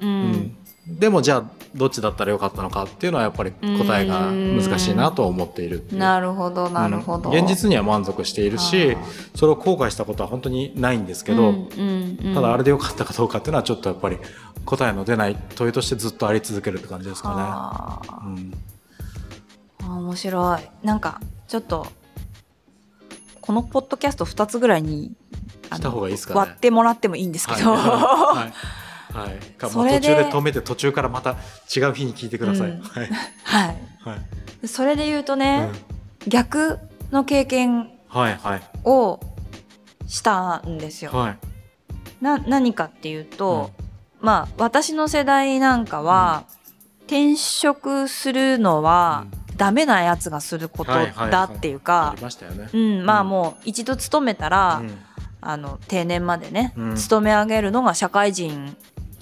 [0.00, 0.08] うん。
[0.08, 0.56] うん
[0.86, 7.36] でもじゃあどっちだったらよかったのかっていうのはやっぱり答えが難しいなと思っているなるほどなるほど、うん。
[7.36, 8.96] 現実には満足しているし
[9.34, 12.34] それを後悔したことは本当にないんですけど、うんうんうん。
[12.34, 14.18] ただあれでよかったかどうかっていうのはちょっとやっぱり
[14.66, 18.28] 答えの出ない問いとしてずっとあり続けるって感じですかね。
[19.82, 19.96] うん。
[20.04, 20.86] 面白い。
[20.86, 21.86] なんかちょっと
[23.40, 25.12] このポッドキャスト2つぐらいに
[25.72, 26.40] した方がいいですかね。
[26.40, 27.78] 割ってもらってもいいんですけど、はい。
[27.78, 28.44] はい。
[28.44, 28.52] はい
[29.56, 31.36] かそれでまあ途中で止めて途中からまた
[31.74, 32.70] 違う日に聞いてください。
[32.70, 32.82] うん。
[32.82, 33.08] はい。
[33.44, 33.76] はい。
[34.04, 34.16] は
[34.62, 34.68] い。
[34.68, 35.72] それで言うとうねん、
[36.26, 36.78] 逆
[37.10, 39.20] の経験はいはいを
[40.06, 41.10] したんですよ。
[41.12, 41.38] はい。
[42.20, 43.70] な何かっていうと、
[44.20, 46.44] まあ私の世代なんかは、
[47.06, 51.30] 転職するのはダメなやつがすることはいはいはい。
[51.30, 52.16] だっていうあか。
[52.72, 53.28] うん、まあうん。
[53.28, 54.98] もう一度勤めたら、うん。
[55.46, 56.96] あの定年までね、うん。
[56.96, 58.74] 勤め上げるのが社会人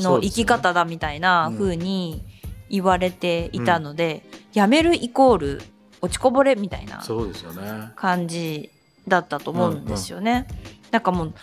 [0.02, 2.24] の生き方だみたいな風に
[2.68, 5.62] 言われていたので、辞めるイコール
[6.00, 7.00] 落ちこぼれみたいな。
[7.96, 8.70] 感じ
[9.08, 10.46] だったと思うんですよね。
[10.90, 11.34] なんかもう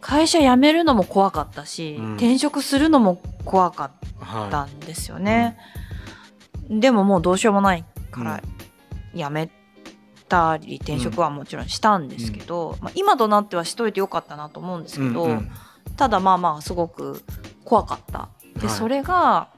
[0.00, 2.12] 会社辞めるのも怖かったし、うん。
[2.14, 5.56] 転職するのも怖かっはたんですよね。
[6.68, 8.42] でももうどうしようもないから
[9.14, 9.50] 辞め
[10.28, 15.08] たり転職はもちろんしたんですけど、まあ、今となってはしといてよかったなと思うんですい。
[15.08, 15.28] けど、
[15.96, 17.22] ただまあまあすごく
[17.66, 18.30] 怖かった。
[18.54, 19.50] で、はいそれが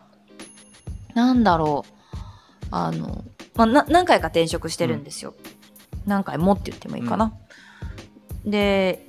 [1.15, 5.35] なんだろうあの、まあ、な何回か転職してるんですよ。
[6.07, 7.35] 何回もって言ってもいいかな。
[8.45, 9.07] で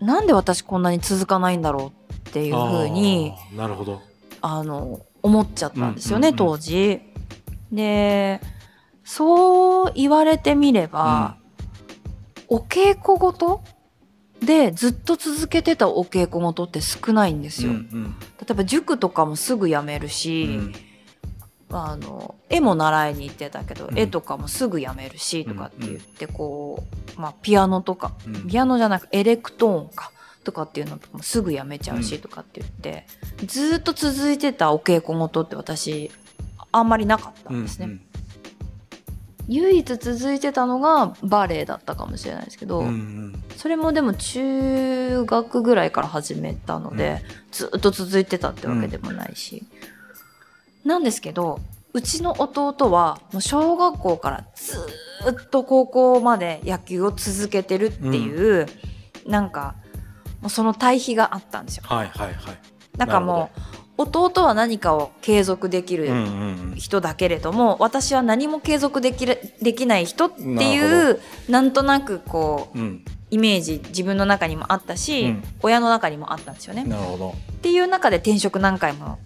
[0.00, 4.02] なんで私こんなに続かないんだろうっていうふうになるほど。
[4.40, 7.00] あの思っちゃったんですよね、うんうんうん当時。
[7.70, 8.40] で
[9.04, 11.36] そう言われてみれば、
[12.48, 13.62] お稽古ごと
[14.44, 17.70] でずっと続けてたお稽古ごとって少ないんですよ。
[17.70, 20.74] うん例えば塾とかもすぐ辞めるうし、ん。
[21.70, 23.98] あの絵も習いに行ってたけど、うん。
[23.98, 26.82] 絵とかもすぐ辞めるしとかって言ってこ
[27.16, 28.48] う、まあ、ピアノとかうん。
[28.48, 30.10] ピアノじゃなくエレクトーンか
[30.44, 33.06] とかっていうのとかもすぐやめちゃうしうんとかって言って、
[33.46, 36.10] ずーっと続いてたお稽古事って私
[36.72, 38.00] あんまりなかったんですね、うん
[39.52, 43.42] 唯一続いてたのがバレエだったかもしれないですけど、うんうん。
[43.56, 49.64] それもでも中学ぐらいから始めたので、ずーっと続いてたってわけでもないし、
[50.84, 51.60] なんですけど
[51.92, 58.66] うちの弟はもう小学校からずーっと高校まで野球を続けてるっていう、
[59.26, 59.74] なんか
[60.40, 61.84] もうその対比があったんですよ。
[61.86, 62.58] はいはいはい。
[62.96, 63.60] なんかもう
[63.98, 72.84] 弟は何かを継続できるうんうん人だけれども、私は何も継続できるできない人ってないうなんとなくこううん。
[72.84, 73.04] うん。
[73.32, 76.84] イメージ自分の中にもあったし、うん親の中にもあったんですよね。
[76.84, 77.30] なるほど。
[77.30, 79.18] っていう中で転職何回も。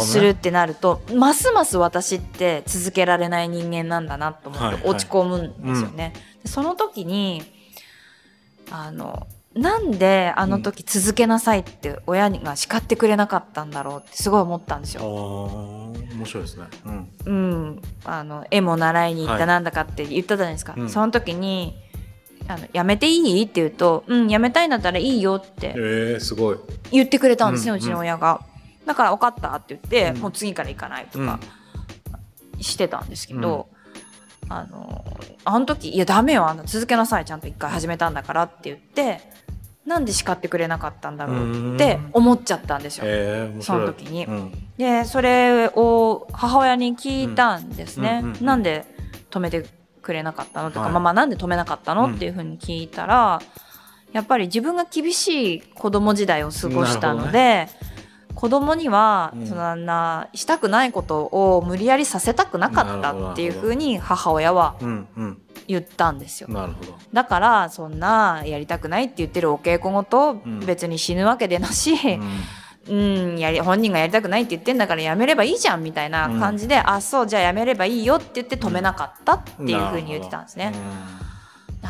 [0.00, 6.12] するってなると、ますます私って続けられない人間なんだなと思はいはいって落ち込むんですよね。
[6.42, 7.42] でその時に
[8.70, 9.26] あの
[9.58, 15.02] なんであの時続けなさいって親が叱ってくれなかったんだろうってすごい思ったんですよ。
[15.02, 16.66] 面白いですね。
[16.86, 17.08] うん。
[17.24, 20.74] うん、あの絵も習いに行っはいたなんだかって言ったじゃないですか。
[20.76, 21.76] うんその時に
[22.46, 23.42] あのやめていい？
[23.42, 26.56] って言うと、うん、やめたいんだったらいいよってええすごい。
[26.92, 28.40] 言ってくれたんですね、ううんちの親が。
[28.86, 31.40] だから分かったって言って、うんもう次から行かないとか
[32.60, 33.68] してたんですけど、
[34.48, 35.04] あの
[35.44, 39.20] あの時「いやダメよあの続けなさいちゃんと一回始めたんだから」って言って
[39.88, 43.04] なんで叱ってくれなかったんだろうって思っちゃったんですよ。
[43.06, 43.78] ええ面そ。
[43.78, 44.52] の時にうん。
[44.76, 48.20] でそれを母親に聞いたんですね。
[48.22, 48.84] うんうんうんなんで
[49.30, 49.66] 止めて
[50.02, 53.40] くれなかったのとか、はいまあまあなんで止めなかったの、うんっていうふうに聞いたら
[54.12, 57.68] やっぱり自分が厳しい子供時代を過ごしたので、
[58.34, 64.76] 子供にはうんそんなしたくないことを無理やりさせたくなかったっていうふうに母親は。
[65.68, 66.48] 言ったんですよ。
[66.48, 66.98] なるほど。
[67.12, 70.60] だからそんなやりたくないって言ってるお稽古ごとうん。
[70.60, 71.92] 別に死ぬわけでなし、
[72.88, 73.30] うん。
[73.30, 80.72] うん、やり本人がやりたくないって言ってんだからやめればいいじゃんみたいな感じで、あそうじゃあやめればいいよって言って止めなかったっていうふうに言ってたんですね。
[81.82, 81.88] あ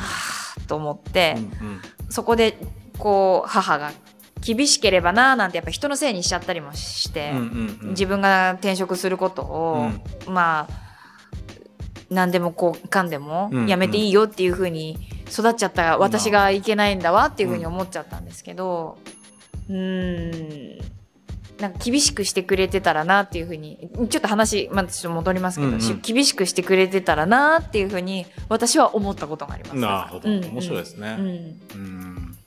[0.59, 1.81] ーと思って、うんうん。
[2.11, 2.59] そこで
[2.99, 3.93] こう母が
[4.41, 7.89] 厳しければなーなんてやっぱ人のせいにしちゃったりもして、うんうんうん。
[7.91, 9.91] 自分が転職することを、
[10.27, 10.88] まあ
[12.11, 14.99] 何でもこうかんでもうんやめていいよっていうふうに
[15.31, 18.99] 育っちゃった私がいけないんだわっていうふうに思っちゃったんですけど
[19.69, 20.99] うーん
[21.61, 29.77] なんか厳しくしてくれてたらなっていうふうにちょっと話またちょっと戻りますけど、うんうんし厳しくしてくれてたらなっていうふうに私は思ったことがあります。
[29.77, 30.31] なるほど。
[30.31, 31.17] うん面白いですね。
[31.19, 32.39] うんうん。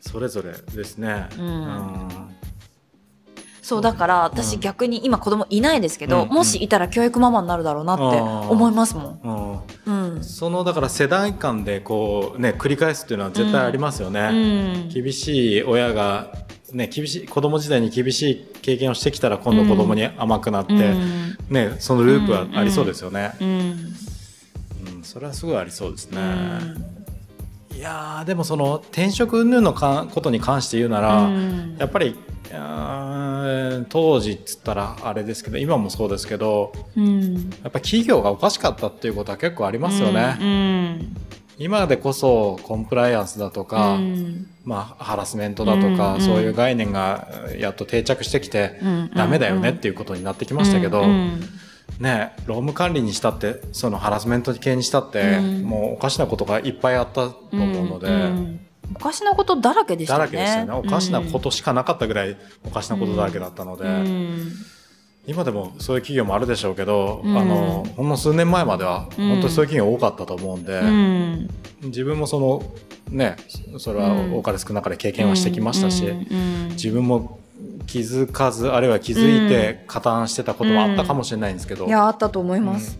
[0.00, 1.28] それぞれですね。
[1.38, 2.29] うんうん
[3.70, 4.60] そうだから私うん。
[4.60, 9.62] 逆に今子供いないですけど、うんもしいたら教育ママになるだろうなって思いますもん。
[9.86, 10.14] うん。
[10.14, 10.24] うん。
[10.24, 14.86] そのだから世代間でこうね繰り返すっていうのは絶対ありますよね。
[14.86, 14.88] うん。
[14.88, 16.32] 厳しい親が
[16.72, 21.36] ね厳しい子供時代に厳しい経験をしてきたら今度子供に甘くなって、うん。
[21.48, 23.34] ねそのループはありそうですよね。
[23.40, 23.48] うん。
[24.96, 25.04] うん。
[25.04, 26.20] それはすごいありそうですね。
[27.70, 31.76] うんいやーでもその転職云々のかことに関して言うなら、うん。
[31.78, 32.16] やっぱり
[33.88, 37.34] 当時っつったらあれですけど今もそうですけどうん。
[37.62, 40.36] やっぱ企業がおかしかったっていうことは結構ありますよね。
[40.40, 41.16] うん
[41.58, 44.46] 今でこそコンプライアンスだとか、うん。
[44.64, 51.40] まあ、ハラスメントだとか、うんそういう概念がやっと定着してきて、うんダメだよねっていうことになってきましたけど、うん
[52.00, 55.62] ね労務管理にしたってそのハラスメント系にしたって、うん。
[55.62, 58.60] もうおかしなことがいっぱいあったと思うので、ん
[58.94, 60.24] おかしなことだらけでしたね。
[60.24, 60.72] らけでしたよね。
[60.72, 64.52] おかしなことしかなかったぐらいおかしなことだらけだったので、うん。
[65.26, 67.36] 今でもそういう企業もあるでしょうけど、うん。
[67.36, 69.28] あのほんの数年前まではうん。
[69.28, 71.48] 本当にそういう企業多かったと思うんで、うん。
[71.84, 72.62] 自分もその
[73.10, 73.36] ね
[73.78, 74.38] それはうん。
[74.38, 76.34] 多かれ少なかれ経験はしてきましたし、うんう
[76.66, 76.68] ん。
[76.70, 77.38] 自分も
[77.86, 82.98] 気づかずあるいは気づいて加担してたこともあったかもしれないんですけど、いやあったと思います。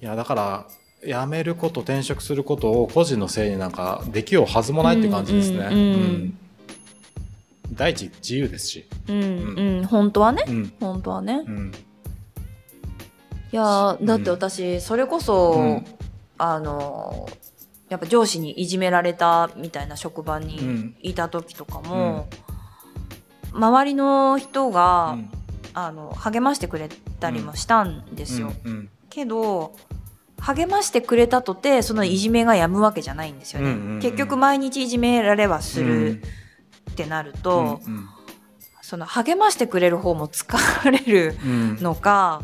[0.00, 0.66] いやだから
[1.04, 5.58] 辞めること転職することを個人のせいになんかできようはずもないって感じですね。
[5.58, 6.38] うんうんうん。
[7.72, 9.86] 第一自由ですし、うんうん。
[9.86, 10.44] 本当はね。
[10.48, 10.72] うん。
[10.80, 11.44] 本当はね。
[11.46, 11.72] うん。
[13.52, 15.84] いやーだって私それこそ、うん。
[16.38, 17.28] あの
[17.88, 20.96] やっぱ上司にいじめられたみたいな職場うにん。
[21.00, 22.28] いた時とかも、
[23.52, 25.30] 周りの人が、うん。
[25.74, 26.88] あの励ましてくれ
[27.20, 28.52] たりもしたんですよ。
[28.64, 29.76] うんけど
[30.40, 33.70] 励ましてくれたとてそのいじめがやむわけじゃないんですよね。
[33.70, 36.20] うんうんうん結局毎日いじめられはする
[36.90, 38.08] ってなると、うん
[38.82, 41.76] その励ましてくれる方も疲れるうん。
[41.76, 42.42] のか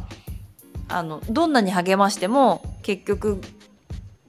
[0.88, 3.40] あのどんなに励ましても結局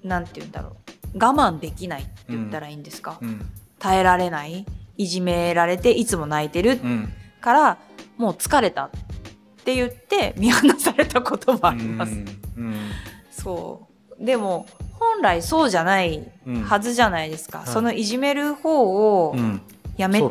[0.04, 0.70] なんて言うんだろ
[1.14, 1.18] う。
[1.18, 3.46] 我慢できないって言ったらいいんですか、うん。
[3.78, 4.66] 耐えられない
[4.98, 7.14] いじめられていつも泣いてるうん。
[7.42, 7.78] から
[8.18, 8.90] もう疲れたっ
[9.64, 12.14] て言って見放されたこともあります。
[12.58, 12.76] うん。
[13.32, 13.88] そ
[14.20, 14.26] う。
[14.26, 16.64] でも本来そうじゃないうん。
[16.64, 17.68] はずじゃないですか、はい。
[17.68, 19.62] そのいじめる方をうん。
[19.98, 20.22] やめ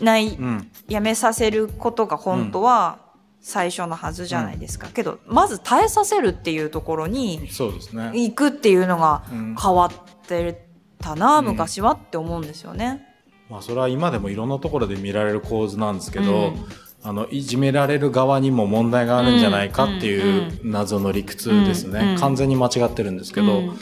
[0.00, 0.70] ない、うん。
[0.88, 2.98] やめさせることが本当は
[3.40, 7.40] 最初のはずじゃないですか、けどまず耐えさせるっていうところに。
[7.48, 9.56] 行くっていうのがうん。
[9.60, 10.66] 変わって
[11.00, 13.06] たな、うん昔はって思うんですよね。
[13.50, 16.54] まあそれは今でもいろんなところで見られる構図なんですけど、うん。
[17.02, 22.08] あのいじめられる側にも問題があるんじゃないかっていう謎の理屈ですね、うん。
[22.10, 22.18] うん。
[22.18, 23.66] 完全に間違ってるんですけど、うん。
[23.68, 23.72] や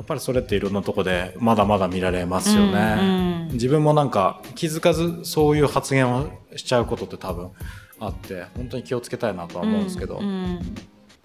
[0.00, 3.48] っぱりそれっていろんなとこでまだまだ見られますよね、うん。
[3.48, 3.52] うん。
[3.52, 7.50] 自分もなんか気づかずそういう発言をしちゃうことって多分
[8.00, 10.24] あって本当に気をつけたいなとは思うんですけど、うん。
[10.24, 10.60] うん。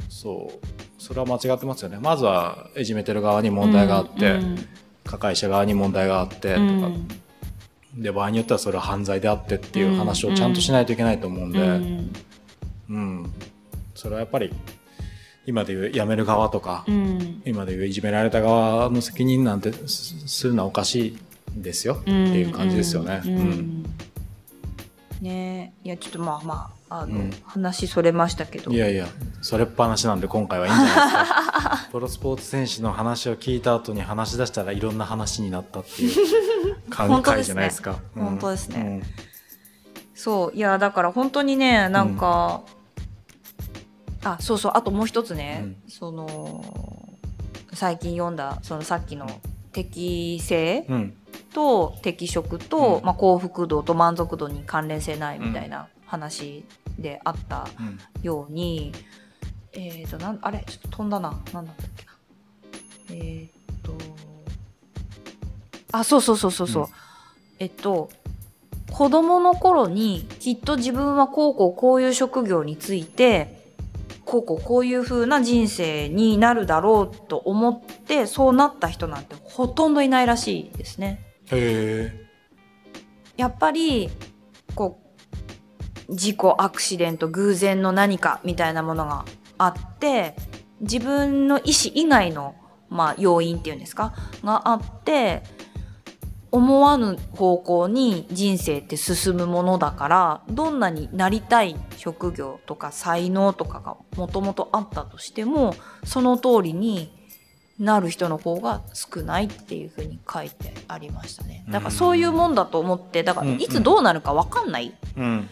[0.08, 0.66] そう。
[1.00, 1.98] それは間違ってますよね。
[2.00, 4.68] まずはいじめてる側に問題があって、うん。
[5.04, 7.08] 加害者側に問題があってとか、うん
[7.96, 12.12] で場合によってはそれは犯罪であってっていう話をちゃんとしないといけないと思うんで、うん
[12.90, 13.34] うん
[13.96, 14.52] それはやっぱり
[15.46, 17.42] 今でいう辞める側とか、うん。
[17.46, 23.22] 今でいういじめられた側の責任なんてすするのはおかしいですよっていう感じですよね。
[23.26, 23.86] うんうん
[25.22, 27.32] ねいやちょっとまあまああの、うん。
[27.44, 28.72] 話それましたけど。
[28.72, 29.08] いやいや
[29.42, 31.88] それっぱなしなんで今回はいいんじゃないですか。
[31.92, 36.16] プロスポーツ選手の話を聞いた後に話し出したらいろんな話になったっていう
[36.90, 37.46] 感本当ですね。
[37.46, 38.00] 回じゃないですか。
[38.16, 38.24] うん。
[38.24, 39.02] 本当ですね。
[40.14, 42.62] そういやだから本当にねなんか、
[44.24, 45.76] あそうそうあともう一つね、うん。
[45.88, 46.64] その
[47.74, 49.28] 最近読んだそのさっきの
[49.72, 50.96] 適性うん。
[50.96, 51.18] うん
[51.54, 53.06] と適職と、うん。
[53.06, 56.64] まあ、幸福度と満足度に関連性ないみたいな話
[57.00, 58.00] であったうん。
[58.22, 58.94] ように、
[59.74, 60.64] えっ、となんあれ？
[60.68, 61.32] ちょっと飛んだな。
[61.52, 62.12] なんだったっけな。
[63.10, 63.98] えっ、と
[65.92, 66.90] あそうそうそうそうそう、うん。
[67.58, 68.10] えっと
[68.92, 73.64] 子供の頃にきっと自分はこうこうこういう職業について
[74.24, 81.26] こうこうこういう風な人生になるだろうと思ってそうなった人なんてほとんどいないらしいですね。
[81.52, 82.24] へえ
[83.36, 84.12] やっぱり
[84.76, 85.03] こう
[86.10, 89.26] 事故アクシデント偶然の何かみたいなものが
[89.58, 90.36] あって
[90.82, 92.56] 自分の意思以外の、
[92.90, 94.14] まあ、要因っていうんですか？
[94.44, 95.44] があって
[96.52, 105.74] 思わぬ方向に人生って進むものだからどんなになりたい職業とか才能とかがもともとあったとしても
[106.04, 107.12] その通りに
[107.80, 111.66] なる人の方が少ないっていうふうに書いてありましたね。
[111.70, 115.50] だからそういうもんだと思ってだからいつどうなるか分かんない、うんうん、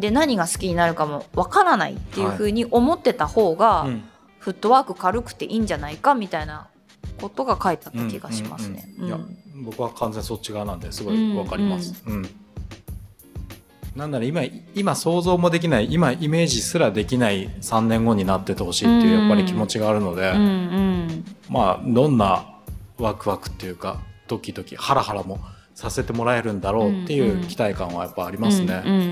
[0.00, 4.04] で何が好きになるかも分からないっていうふうに思ってた方が、うん。
[4.42, 6.66] フットワーク軽くていいんじゃないかみたいな
[7.20, 8.92] ことが書いてあった気がしますね。
[8.98, 9.08] うんうんうん。
[9.08, 9.64] いやうん。
[9.64, 12.02] 僕は完全そっち側なんですごいわかります。
[12.06, 12.28] うん
[13.94, 14.40] なんなら今
[14.74, 21.24] 今想像もできない今イメージすらできない3年後になっててほしいっていうやっぱり気持ちがあるので、うんうん。
[21.50, 22.46] まあどんな
[22.98, 25.38] ワクワクっていうかドキドキハラハラも
[25.82, 28.82] させてもらえるんだろうっていう期待感はやっぱありますね。
[28.86, 29.02] うんうん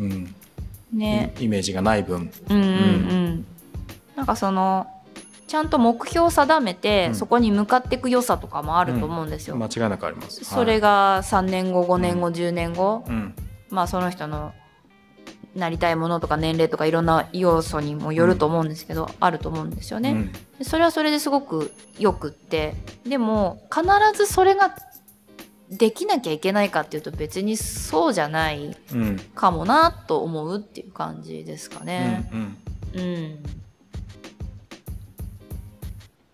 [0.00, 0.34] うんうん
[0.92, 1.34] ね。
[1.40, 2.30] イメージがない分。
[2.48, 3.46] うんうんうん。
[4.14, 4.86] なんかその
[5.48, 9.56] ちゃんと目標を定めて、うんそこに向かっていく良さとかもあると思うんですよ。
[9.56, 10.44] 間違いなくあります。
[10.44, 13.04] それが3年後5年後、10年後
[13.68, 14.52] まあその人の
[15.56, 20.12] なりたいものとか年齢とかいろんな要素にもよると思うんですけど、あると思うんですよね。
[20.12, 22.74] うんでそれはそれですごくよくって
[23.04, 23.84] でも必
[24.16, 24.74] ずそれが
[25.70, 29.18] できなきゃいけないかっていうと別にそうじゃないうん。
[29.34, 32.30] かもなと思うっていう感じですかうね。
[32.32, 32.56] ん。
[32.94, 33.42] うん、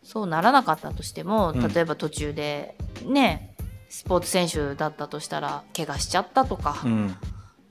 [0.04, 1.72] そうならなかったとしてもうん。
[1.72, 3.56] 例えば途中でね
[3.88, 7.16] スポーツ選手だったとしたら怪我しちゃったとか、うん。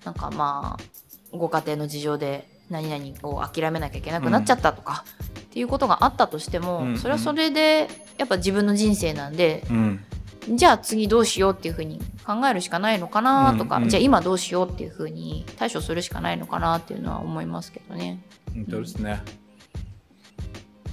[0.04, 5.04] なんかまあご家庭の事情で何々を諦めなきゃいけなくなっちゃったとか、
[5.40, 6.98] っていうことがあったとしても、うん。
[6.98, 7.88] それはそれで
[8.18, 10.04] やっぱ自分の人生なんで、うん
[10.50, 13.90] じゃあ次どうしようっていうふうに考えるしかないのかなとか、うんうん。
[13.90, 18.22] じゃあ今どうしようっていうふうに対処するしかないのかなっていうのは思いますけどね。
[18.54, 19.22] 本当ですね。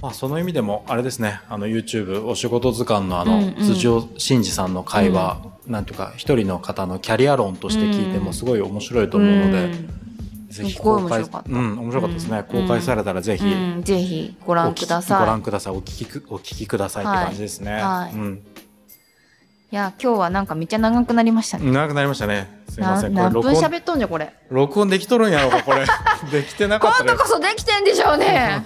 [0.01, 1.41] まあ、その意味でもあれですね。
[1.47, 3.55] あの YouTube お仕事図鑑のあの、うんうん。
[3.55, 5.85] 辻尾真二さんの会話、なん。
[5.85, 9.89] ていうか一人の方のキャリア論として聞いてもすごい面白いと思うので、うん。
[10.49, 11.49] ぜひ公開面白かった。
[11.49, 12.61] うん面白かったですね、うん。
[12.63, 13.83] 公開されたらぜひ、うん。
[13.83, 15.19] ぜひご覧ください。
[15.19, 15.73] ご覧ください。
[15.73, 18.13] お聞きくお聞きくださいって感じですね、はい。
[18.13, 18.41] うん
[19.71, 21.71] いや今日はなんかめっちゃ長くなりましたね。
[21.71, 24.33] 長くなりましたねすいまなせんこれ何分録音喋っとんじゃこれ。
[24.49, 25.85] 録音できとるんやろうかこれ
[26.29, 28.63] できてなかった今度こそできてんでしょうね。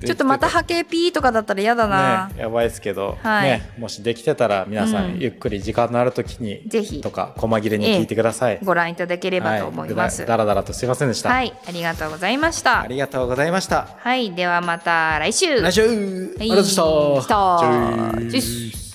[0.00, 2.30] で ちょっとまた波形ピーとかだったら嫌だな。
[2.34, 8.58] ね、やばいですけど、はいね、もしできてたら皆さうんんゆっくり時間のある時に、ぜひとか細切れに聞いてください。
[8.64, 10.22] ご覧いただければと思います。
[10.22, 11.28] はだだらだらとすいませんでした。
[11.28, 12.86] はい、ありがとうございましたあ。
[12.88, 13.86] りがとうございました。
[13.96, 15.60] はい、ではまた来週。
[15.60, 18.91] 来週、ありがとうございました。